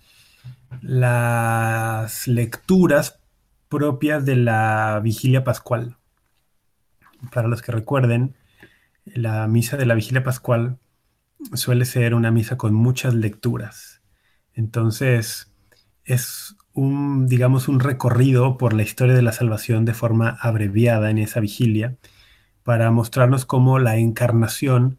[0.81, 3.21] las lecturas
[3.69, 5.97] propias de la vigilia pascual
[7.31, 8.35] para los que recuerden,
[9.05, 10.79] la misa de la vigilia pascual
[11.55, 14.03] suele ser una misa con muchas lecturas.
[14.55, 15.53] Entonces,
[16.05, 21.19] es un, digamos, un recorrido por la historia de la salvación de forma abreviada en
[21.19, 21.97] esa vigilia
[22.67, 24.99] para mostrarnos cómo la encarnación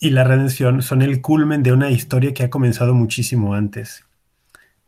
[0.00, 4.04] y la redención son el culmen de una historia que ha comenzado muchísimo antes.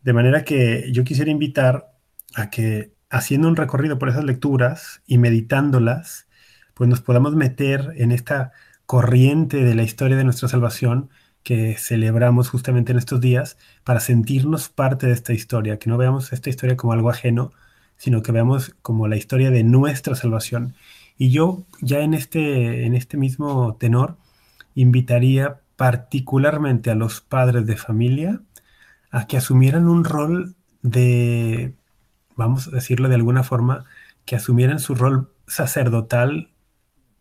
[0.01, 1.92] De manera que yo quisiera invitar
[2.35, 6.27] a que haciendo un recorrido por esas lecturas y meditándolas,
[6.75, 8.51] pues nos podamos meter en esta
[8.85, 11.11] corriente de la historia de nuestra salvación
[11.44, 16.33] que celebramos justamente en estos días para sentirnos parte de esta historia, que no veamos
[16.33, 17.53] esta historia como algo ajeno,
[17.98, 20.75] sino que veamos como la historia de nuestra salvación.
[21.22, 24.16] Y yo ya en este, en este mismo tenor
[24.74, 28.40] invitaría particularmente a los padres de familia
[29.12, 31.76] a que asumieran un rol de
[32.35, 33.85] vamos a decirlo de alguna forma,
[34.24, 36.50] que asumieran su rol sacerdotal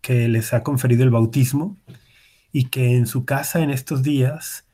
[0.01, 1.77] que les ha conferido el bautismo
[2.51, 4.65] y que en su casa en estos días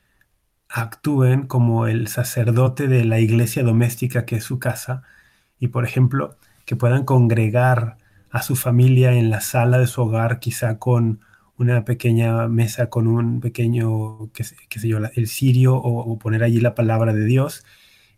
[0.69, 5.03] actúen como el sacerdote de la iglesia doméstica que es su casa
[5.59, 7.96] y por ejemplo que puedan congregar
[8.29, 11.21] a su familia en la sala de su hogar quizá con
[11.57, 16.75] una pequeña mesa con un pequeño, qué, sé yo, el sirio o poner allí la
[16.75, 17.65] palabra de Dios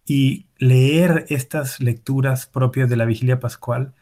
[0.05, 3.93] y leer estas lecturas propias de la vigilia pascual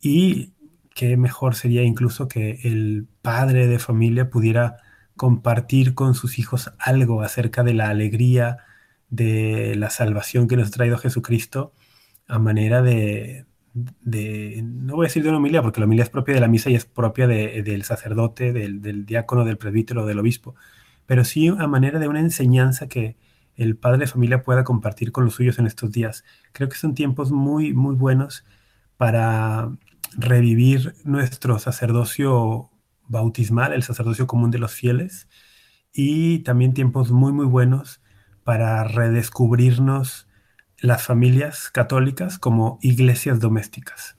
[0.00, 0.52] y
[0.94, 4.78] qué mejor sería incluso que el padre de familia pudiera
[5.16, 8.58] compartir con sus hijos algo acerca de la alegría
[9.10, 11.74] de la salvación que nos ha traído Jesucristo
[12.26, 16.34] a manera de, no voy a decir de una homilía, porque la homilía es propia
[16.34, 20.54] de la misa y es propia del sacerdote, del, del diácono, del presbítero, del obispo,
[21.06, 23.16] pero sí a manera de una enseñanza que,
[23.56, 26.24] el padre de familia pueda compartir con los suyos en estos días.
[26.52, 28.44] Creo que son tiempos muy, muy buenos
[28.96, 29.70] para
[30.16, 32.70] revivir nuestro sacerdocio
[33.08, 35.28] bautismal, el sacerdocio común de los fieles,
[35.92, 38.00] y también tiempos muy, muy buenos
[38.44, 40.26] para redescubrirnos
[40.82, 44.16] las familias católicas como iglesias domésticas.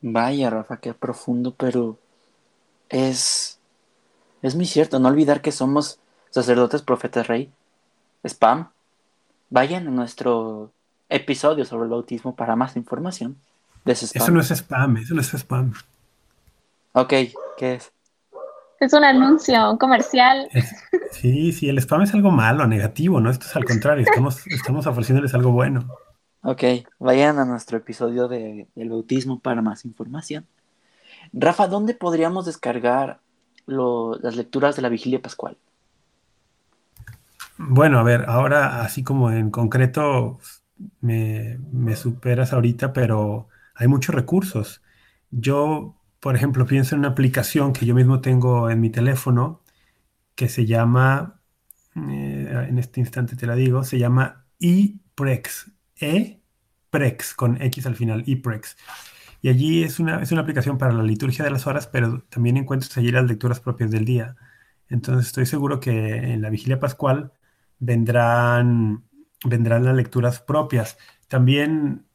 [0.00, 1.98] Vaya, Rafa, qué profundo, pero
[2.88, 3.58] es
[4.42, 5.98] es muy cierto, no olvidar que somos
[6.30, 7.52] sacerdotes, profetas, rey.
[8.24, 8.70] Spam.
[9.50, 10.72] Vayan a nuestro
[11.08, 13.36] episodio sobre el bautismo para más información.
[13.84, 14.22] De ese spam.
[14.22, 15.72] Eso no es spam, eso no es spam.
[16.92, 17.12] Ok,
[17.56, 17.92] ¿qué es?
[18.80, 20.48] Es un anuncio, un comercial.
[21.10, 23.30] sí, sí, el spam es algo malo, negativo, ¿no?
[23.30, 25.88] Esto es al contrario, estamos, estamos ofreciéndoles algo bueno.
[26.42, 26.62] Ok,
[26.98, 30.46] vayan a nuestro episodio de, del bautismo para más información.
[31.32, 33.20] Rafa, ¿dónde podríamos descargar
[33.66, 35.58] las lecturas de la vigilia pascual?
[37.58, 40.38] Bueno, a ver, ahora así como en concreto
[41.00, 44.82] me, me superas ahorita, pero hay muchos recursos.
[45.30, 49.62] Yo, por ejemplo, pienso en una aplicación que yo mismo tengo en mi teléfono
[50.34, 51.40] que se llama,
[51.96, 58.24] eh, en este instante te la digo, se llama ePrex, ePrex, con X al final,
[58.26, 58.76] ePrex.
[59.42, 62.56] Y allí es una, es una aplicación para la liturgia de las horas, pero también
[62.56, 64.36] encuentras allí las lecturas propias del día.
[64.88, 67.32] Entonces estoy seguro que en la vigilia pascual
[67.78, 69.04] vendrán,
[69.44, 70.98] vendrán las lecturas propias.
[71.28, 72.06] También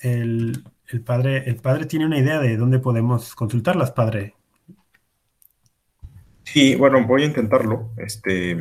[0.00, 4.34] el, el, padre, el padre tiene una idea de dónde podemos consultarlas, padre.
[6.44, 7.90] Sí, bueno, voy a intentarlo.
[7.96, 8.56] Este,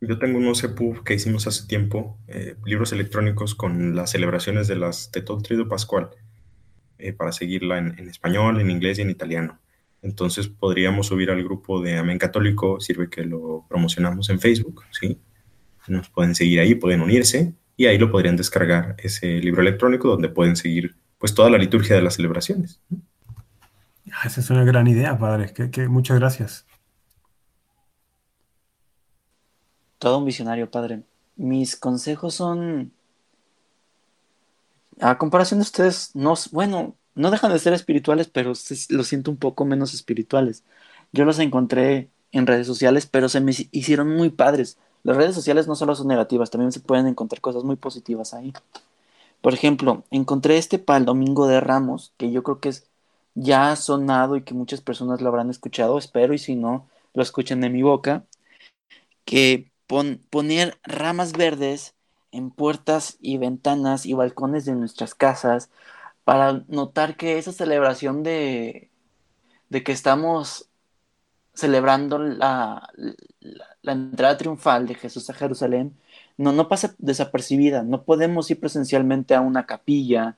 [0.00, 4.76] yo tengo unos EPUB que hicimos hace tiempo, eh, libros electrónicos con las celebraciones de
[4.76, 6.10] las de todo Trido Pascual,
[6.98, 9.60] eh, para seguirla en, en, español, en inglés y en italiano.
[10.02, 15.20] Entonces podríamos subir al grupo de Amén Católico, sirve que lo promocionamos en Facebook, ¿sí?
[15.88, 20.28] Nos pueden seguir ahí, pueden unirse y ahí lo podrían descargar ese libro electrónico donde
[20.28, 20.94] pueden seguir
[21.26, 22.78] pues toda la liturgia de las celebraciones.
[24.12, 25.52] Ah, esa es una gran idea, padre.
[25.52, 26.64] Que, muchas gracias.
[29.98, 31.02] Todo un visionario, padre.
[31.34, 32.92] Mis consejos son,
[35.00, 38.52] a comparación de ustedes, no, bueno, no dejan de ser espirituales, pero
[38.90, 40.62] los siento un poco menos espirituales.
[41.10, 44.78] Yo los encontré en redes sociales, pero se me hicieron muy padres.
[45.02, 48.52] Las redes sociales no solo son negativas, también se pueden encontrar cosas muy positivas ahí.
[49.40, 52.88] Por ejemplo, encontré este para el Domingo de Ramos, que yo creo que es
[53.34, 57.60] ya sonado y que muchas personas lo habrán escuchado, espero, y si no, lo escuchen
[57.60, 58.24] de mi boca,
[59.24, 59.70] que
[60.30, 61.94] poner ramas verdes
[62.32, 65.70] en puertas y ventanas y balcones de nuestras casas
[66.24, 68.90] para notar que esa celebración de,
[69.70, 70.68] que estamos
[71.54, 72.90] celebrando la,
[73.84, 75.96] entrada triunfal de Jesús a Jerusalén,
[76.36, 77.82] no, no pasa desapercibida.
[77.82, 80.36] No podemos ir presencialmente a una capilla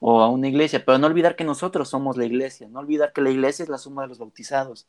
[0.00, 3.20] o a una iglesia, pero no olvidar que nosotros somos la iglesia, no olvidar que
[3.22, 4.86] la iglesia es la suma de los bautizados.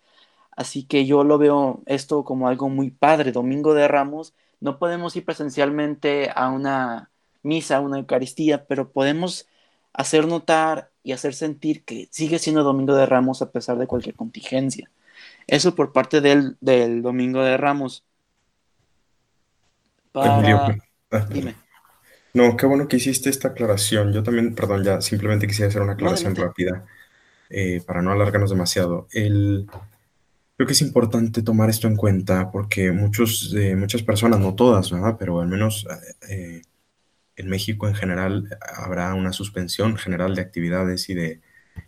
[0.56, 3.32] Así que yo lo veo esto como algo muy padre.
[3.32, 7.12] Domingo de Ramos, no podemos ir presencialmente a una
[7.44, 9.48] misa, a una Eucaristía, pero podemos
[9.94, 14.16] hacer notar y hacer sentir que sigue siendo Domingo de Ramos a pesar de cualquier
[14.16, 14.92] contingencia.
[15.48, 18.04] Eso por parte del, del Domingo de Ramos.
[21.30, 21.56] Dime.
[22.34, 24.14] No, qué bueno que hiciste esta aclaración.
[24.14, 26.86] Yo también, perdón, ya simplemente quisiera hacer una aclaración rápida
[27.50, 29.08] eh, para no alargarnos demasiado.
[29.12, 29.68] El,
[30.56, 34.92] creo que es importante tomar esto en cuenta porque muchos, eh, muchas personas, no todas,
[34.92, 35.16] ¿verdad?
[35.18, 35.88] pero al menos
[36.30, 36.62] eh,
[37.36, 41.42] en México en general habrá una suspensión general de actividades y de,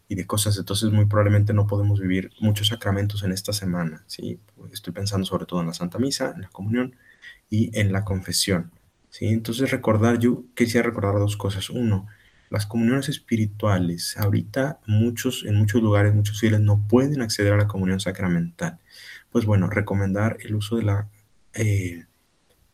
[0.08, 4.40] y de cosas, entonces muy probablemente no podemos vivir muchos sacramentos en esta semana, ¿sí?
[4.72, 6.96] Estoy pensando sobre todo en la Santa Misa, en la comunión
[7.52, 8.72] y en la confesión,
[9.12, 9.28] ¿sí?
[9.28, 11.70] Entonces recordar, yo quisiera recordar dos cosas.
[11.70, 12.08] Uno,
[12.50, 14.18] las comuniones espirituales.
[14.18, 18.80] Ahorita muchos, en muchos lugares, muchos fieles no pueden acceder a la comunión sacramental.
[19.32, 21.08] Pues bueno, recomendar el uso de la
[21.54, 22.06] eh,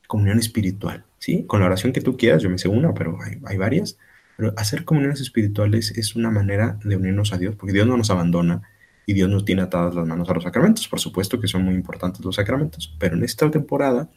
[0.07, 1.43] comunión espiritual, ¿sí?
[1.45, 3.97] Con la oración que tú quieras, yo me sé una, pero hay, hay varias
[4.38, 8.11] pero hacer comuniones espirituales es una manera de unirnos a Dios, porque Dios no nos
[8.11, 8.61] abandona
[9.08, 10.88] y Dios nos tiene atadas las manos a los sacramentos.
[10.88, 14.10] Por supuesto que son muy importantes los sacramentos, pero en esta temporada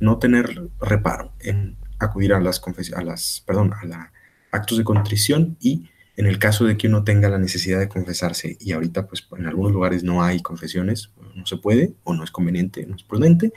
[0.00, 2.60] no tener reparo en acudir a las
[2.96, 4.12] a las, perdón, a la
[4.50, 8.56] actos de contrición y en el caso de que uno tenga la necesidad de confesarse
[8.58, 12.30] y ahorita pues en algunos lugares no hay confesiones, no se puede o no es
[12.30, 13.52] conveniente, no es prudente,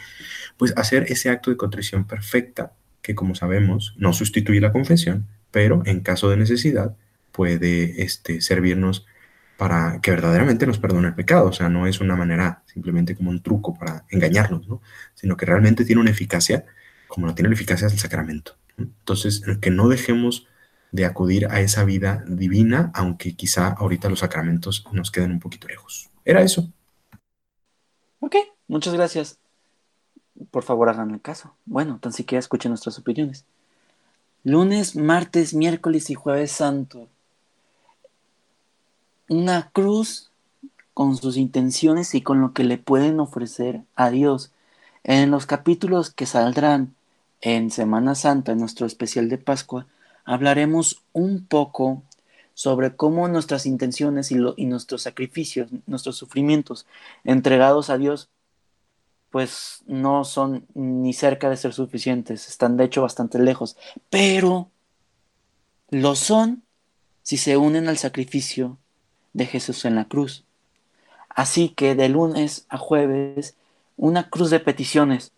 [0.57, 5.83] pues hacer ese acto de contrición perfecta que como sabemos no sustituye la confesión, pero
[5.85, 6.97] en caso de necesidad
[7.31, 9.05] puede este, servirnos
[9.57, 11.49] para que verdaderamente nos perdone el pecado.
[11.49, 14.81] O sea, no es una manera simplemente como un truco para engañarnos, ¿no?
[15.13, 16.65] sino que realmente tiene una eficacia
[17.07, 18.57] como no tiene la eficacia del sacramento.
[18.77, 20.47] Entonces, que no dejemos
[20.91, 25.67] de acudir a esa vida divina, aunque quizá ahorita los sacramentos nos queden un poquito
[25.67, 26.09] lejos.
[26.23, 26.71] Era eso.
[28.19, 28.35] Ok,
[28.67, 29.39] muchas gracias.
[30.51, 31.55] Por favor, háganme caso.
[31.65, 33.45] Bueno, tan siquiera escuchen nuestras opiniones.
[34.43, 37.09] Lunes, martes, miércoles y jueves santo.
[39.27, 40.31] Una cruz
[40.93, 44.51] con sus intenciones y con lo que le pueden ofrecer a Dios.
[45.03, 46.95] En los capítulos que saldrán
[47.41, 49.87] en Semana Santa, en nuestro especial de Pascua,
[50.25, 52.03] hablaremos un poco
[52.53, 56.87] sobre cómo nuestras intenciones y, nuestros sacrificios, nuestros sufrimientos
[57.23, 58.29] entregados a Dios
[59.29, 63.75] pues no son ni cerca de ser suficientes, están de hecho bastante lejos,
[64.09, 64.69] pero
[65.89, 66.63] Lo son
[67.21, 68.77] si se unen al sacrificio
[69.35, 70.45] de Jesús en la cruz.
[71.29, 73.55] Así que de lunes a jueves,
[73.97, 75.33] una cruz de peticiones,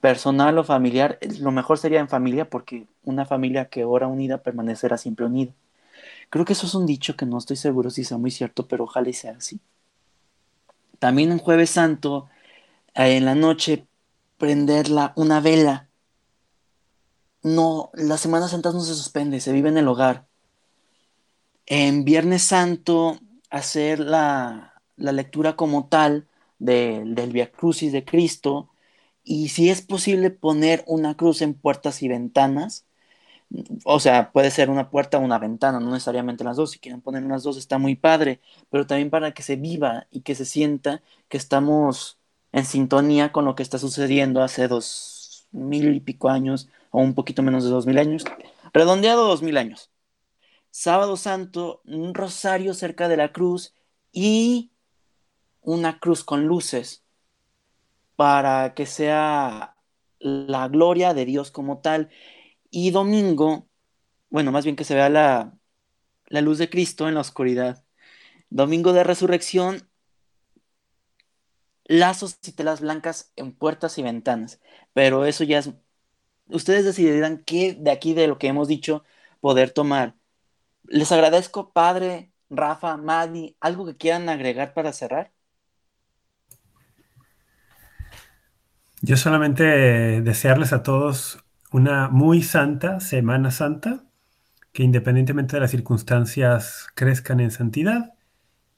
[0.00, 4.98] personal o familiar, lo mejor sería en familia porque una familia que ora unida permanecerá
[4.98, 5.52] siempre unida.
[6.30, 8.84] Creo que eso es un dicho que no estoy seguro si sea muy cierto, pero
[8.84, 9.60] ojalá sea así.
[10.98, 12.28] También en jueves santo,
[12.94, 13.86] eh, en la noche,
[14.36, 15.88] prenderla una vela.
[17.44, 20.26] No, la Semana Santa no se suspende, se vive en el hogar.
[21.66, 23.18] En Viernes Santo,
[23.50, 28.70] hacer la, la lectura como tal del Via Crucis de Cristo
[29.24, 32.86] y si es posible poner una cruz en puertas y ventanas,
[33.84, 37.00] o sea, puede ser una puerta o una ventana, no necesariamente las dos, si quieren
[37.00, 38.40] poner las dos está muy padre,
[38.70, 42.18] pero también para que se viva y que se sienta que estamos
[42.52, 47.14] en sintonía con lo que está sucediendo hace dos mil y pico años, o un
[47.14, 48.24] poquito menos de dos mil años,
[48.72, 49.90] redondeado dos mil años.
[50.78, 53.74] Sábado Santo, un rosario cerca de la cruz
[54.12, 54.72] y
[55.62, 57.02] una cruz con luces
[58.14, 59.78] para que sea
[60.18, 62.10] la gloria de Dios como tal.
[62.70, 63.70] Y domingo,
[64.28, 65.58] bueno, más bien que se vea la,
[66.26, 67.82] la luz de Cristo en la oscuridad.
[68.50, 69.88] Domingo de resurrección,
[71.84, 74.60] lazos y telas blancas en puertas y ventanas.
[74.92, 75.70] Pero eso ya es...
[76.48, 79.04] Ustedes decidirán qué de aquí, de lo que hemos dicho,
[79.40, 80.16] poder tomar.
[80.88, 85.32] Les agradezco, Padre, Rafa, Madi, ¿algo que quieran agregar para cerrar?
[89.02, 89.62] Yo solamente
[90.22, 94.04] desearles a todos una muy santa Semana Santa,
[94.72, 98.14] que independientemente de las circunstancias crezcan en santidad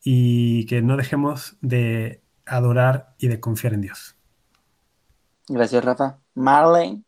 [0.02, 4.16] y que no dejemos de adorar y de confiar en Dios.
[5.48, 6.18] Gracias, Rafa.
[6.34, 7.02] Marlene,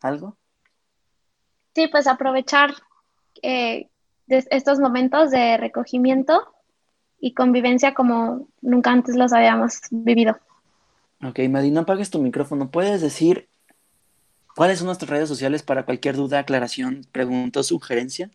[0.00, 0.36] ¿algo?
[1.74, 2.74] Sí, pues aprovechar
[3.42, 3.88] eh,
[4.28, 6.42] estos momentos de recogimiento
[7.20, 10.38] y convivencia como nunca antes los habíamos vivido.
[11.22, 12.70] Ok, Madi, no apagues tu micrófono.
[12.70, 13.48] ¿Puedes decir
[14.54, 18.30] cuáles son nuestras redes sociales para cualquier duda, aclaración, pregunta o sugerencia?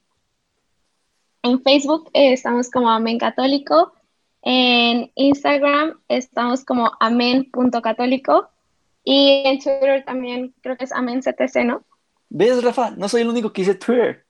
[1.43, 3.93] En Facebook eh, estamos como Amén Católico.
[4.41, 8.49] En Instagram estamos como amén.católico.
[9.03, 11.83] Y en Twitter también creo que es AménCTC, ¿no?
[12.29, 12.91] ¿Ves, Rafa?
[12.91, 14.25] No soy el único que dice Twitter.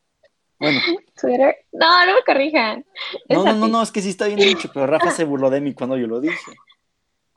[0.60, 0.80] Bueno.
[1.20, 1.56] Twitter.
[1.72, 2.86] No, no me corrijan.
[3.30, 5.62] No, no, no, no, es que sí está bien dicho, pero Rafa se burló de
[5.62, 6.36] mí cuando yo lo dije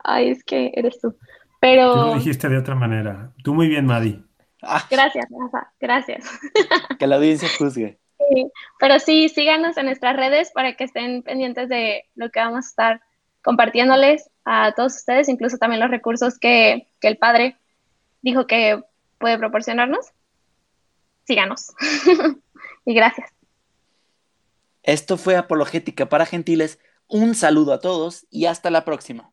[0.03, 1.17] ay, es que eres tú.
[1.59, 1.93] Pero...
[1.93, 3.31] Tú lo dijiste de otra manera.
[3.43, 4.23] Tú muy bien, Madi.
[4.61, 4.85] Ah.
[4.89, 6.25] Gracias, Rafa, gracias.
[6.99, 7.99] Que la audiencia juzgue.
[8.29, 8.47] Sí,
[8.79, 12.69] pero sí, síganos en nuestras redes para que estén pendientes de lo que vamos a
[12.69, 13.01] estar
[13.43, 17.57] compartiéndoles a todos ustedes, incluso también los recursos que, que el padre
[18.21, 18.81] dijo que
[19.17, 20.11] puede proporcionarnos.
[21.25, 21.73] Síganos.
[22.85, 23.29] y gracias.
[24.83, 26.79] Esto fue Apologética para Gentiles.
[27.07, 29.32] Un saludo a todos y hasta la próxima.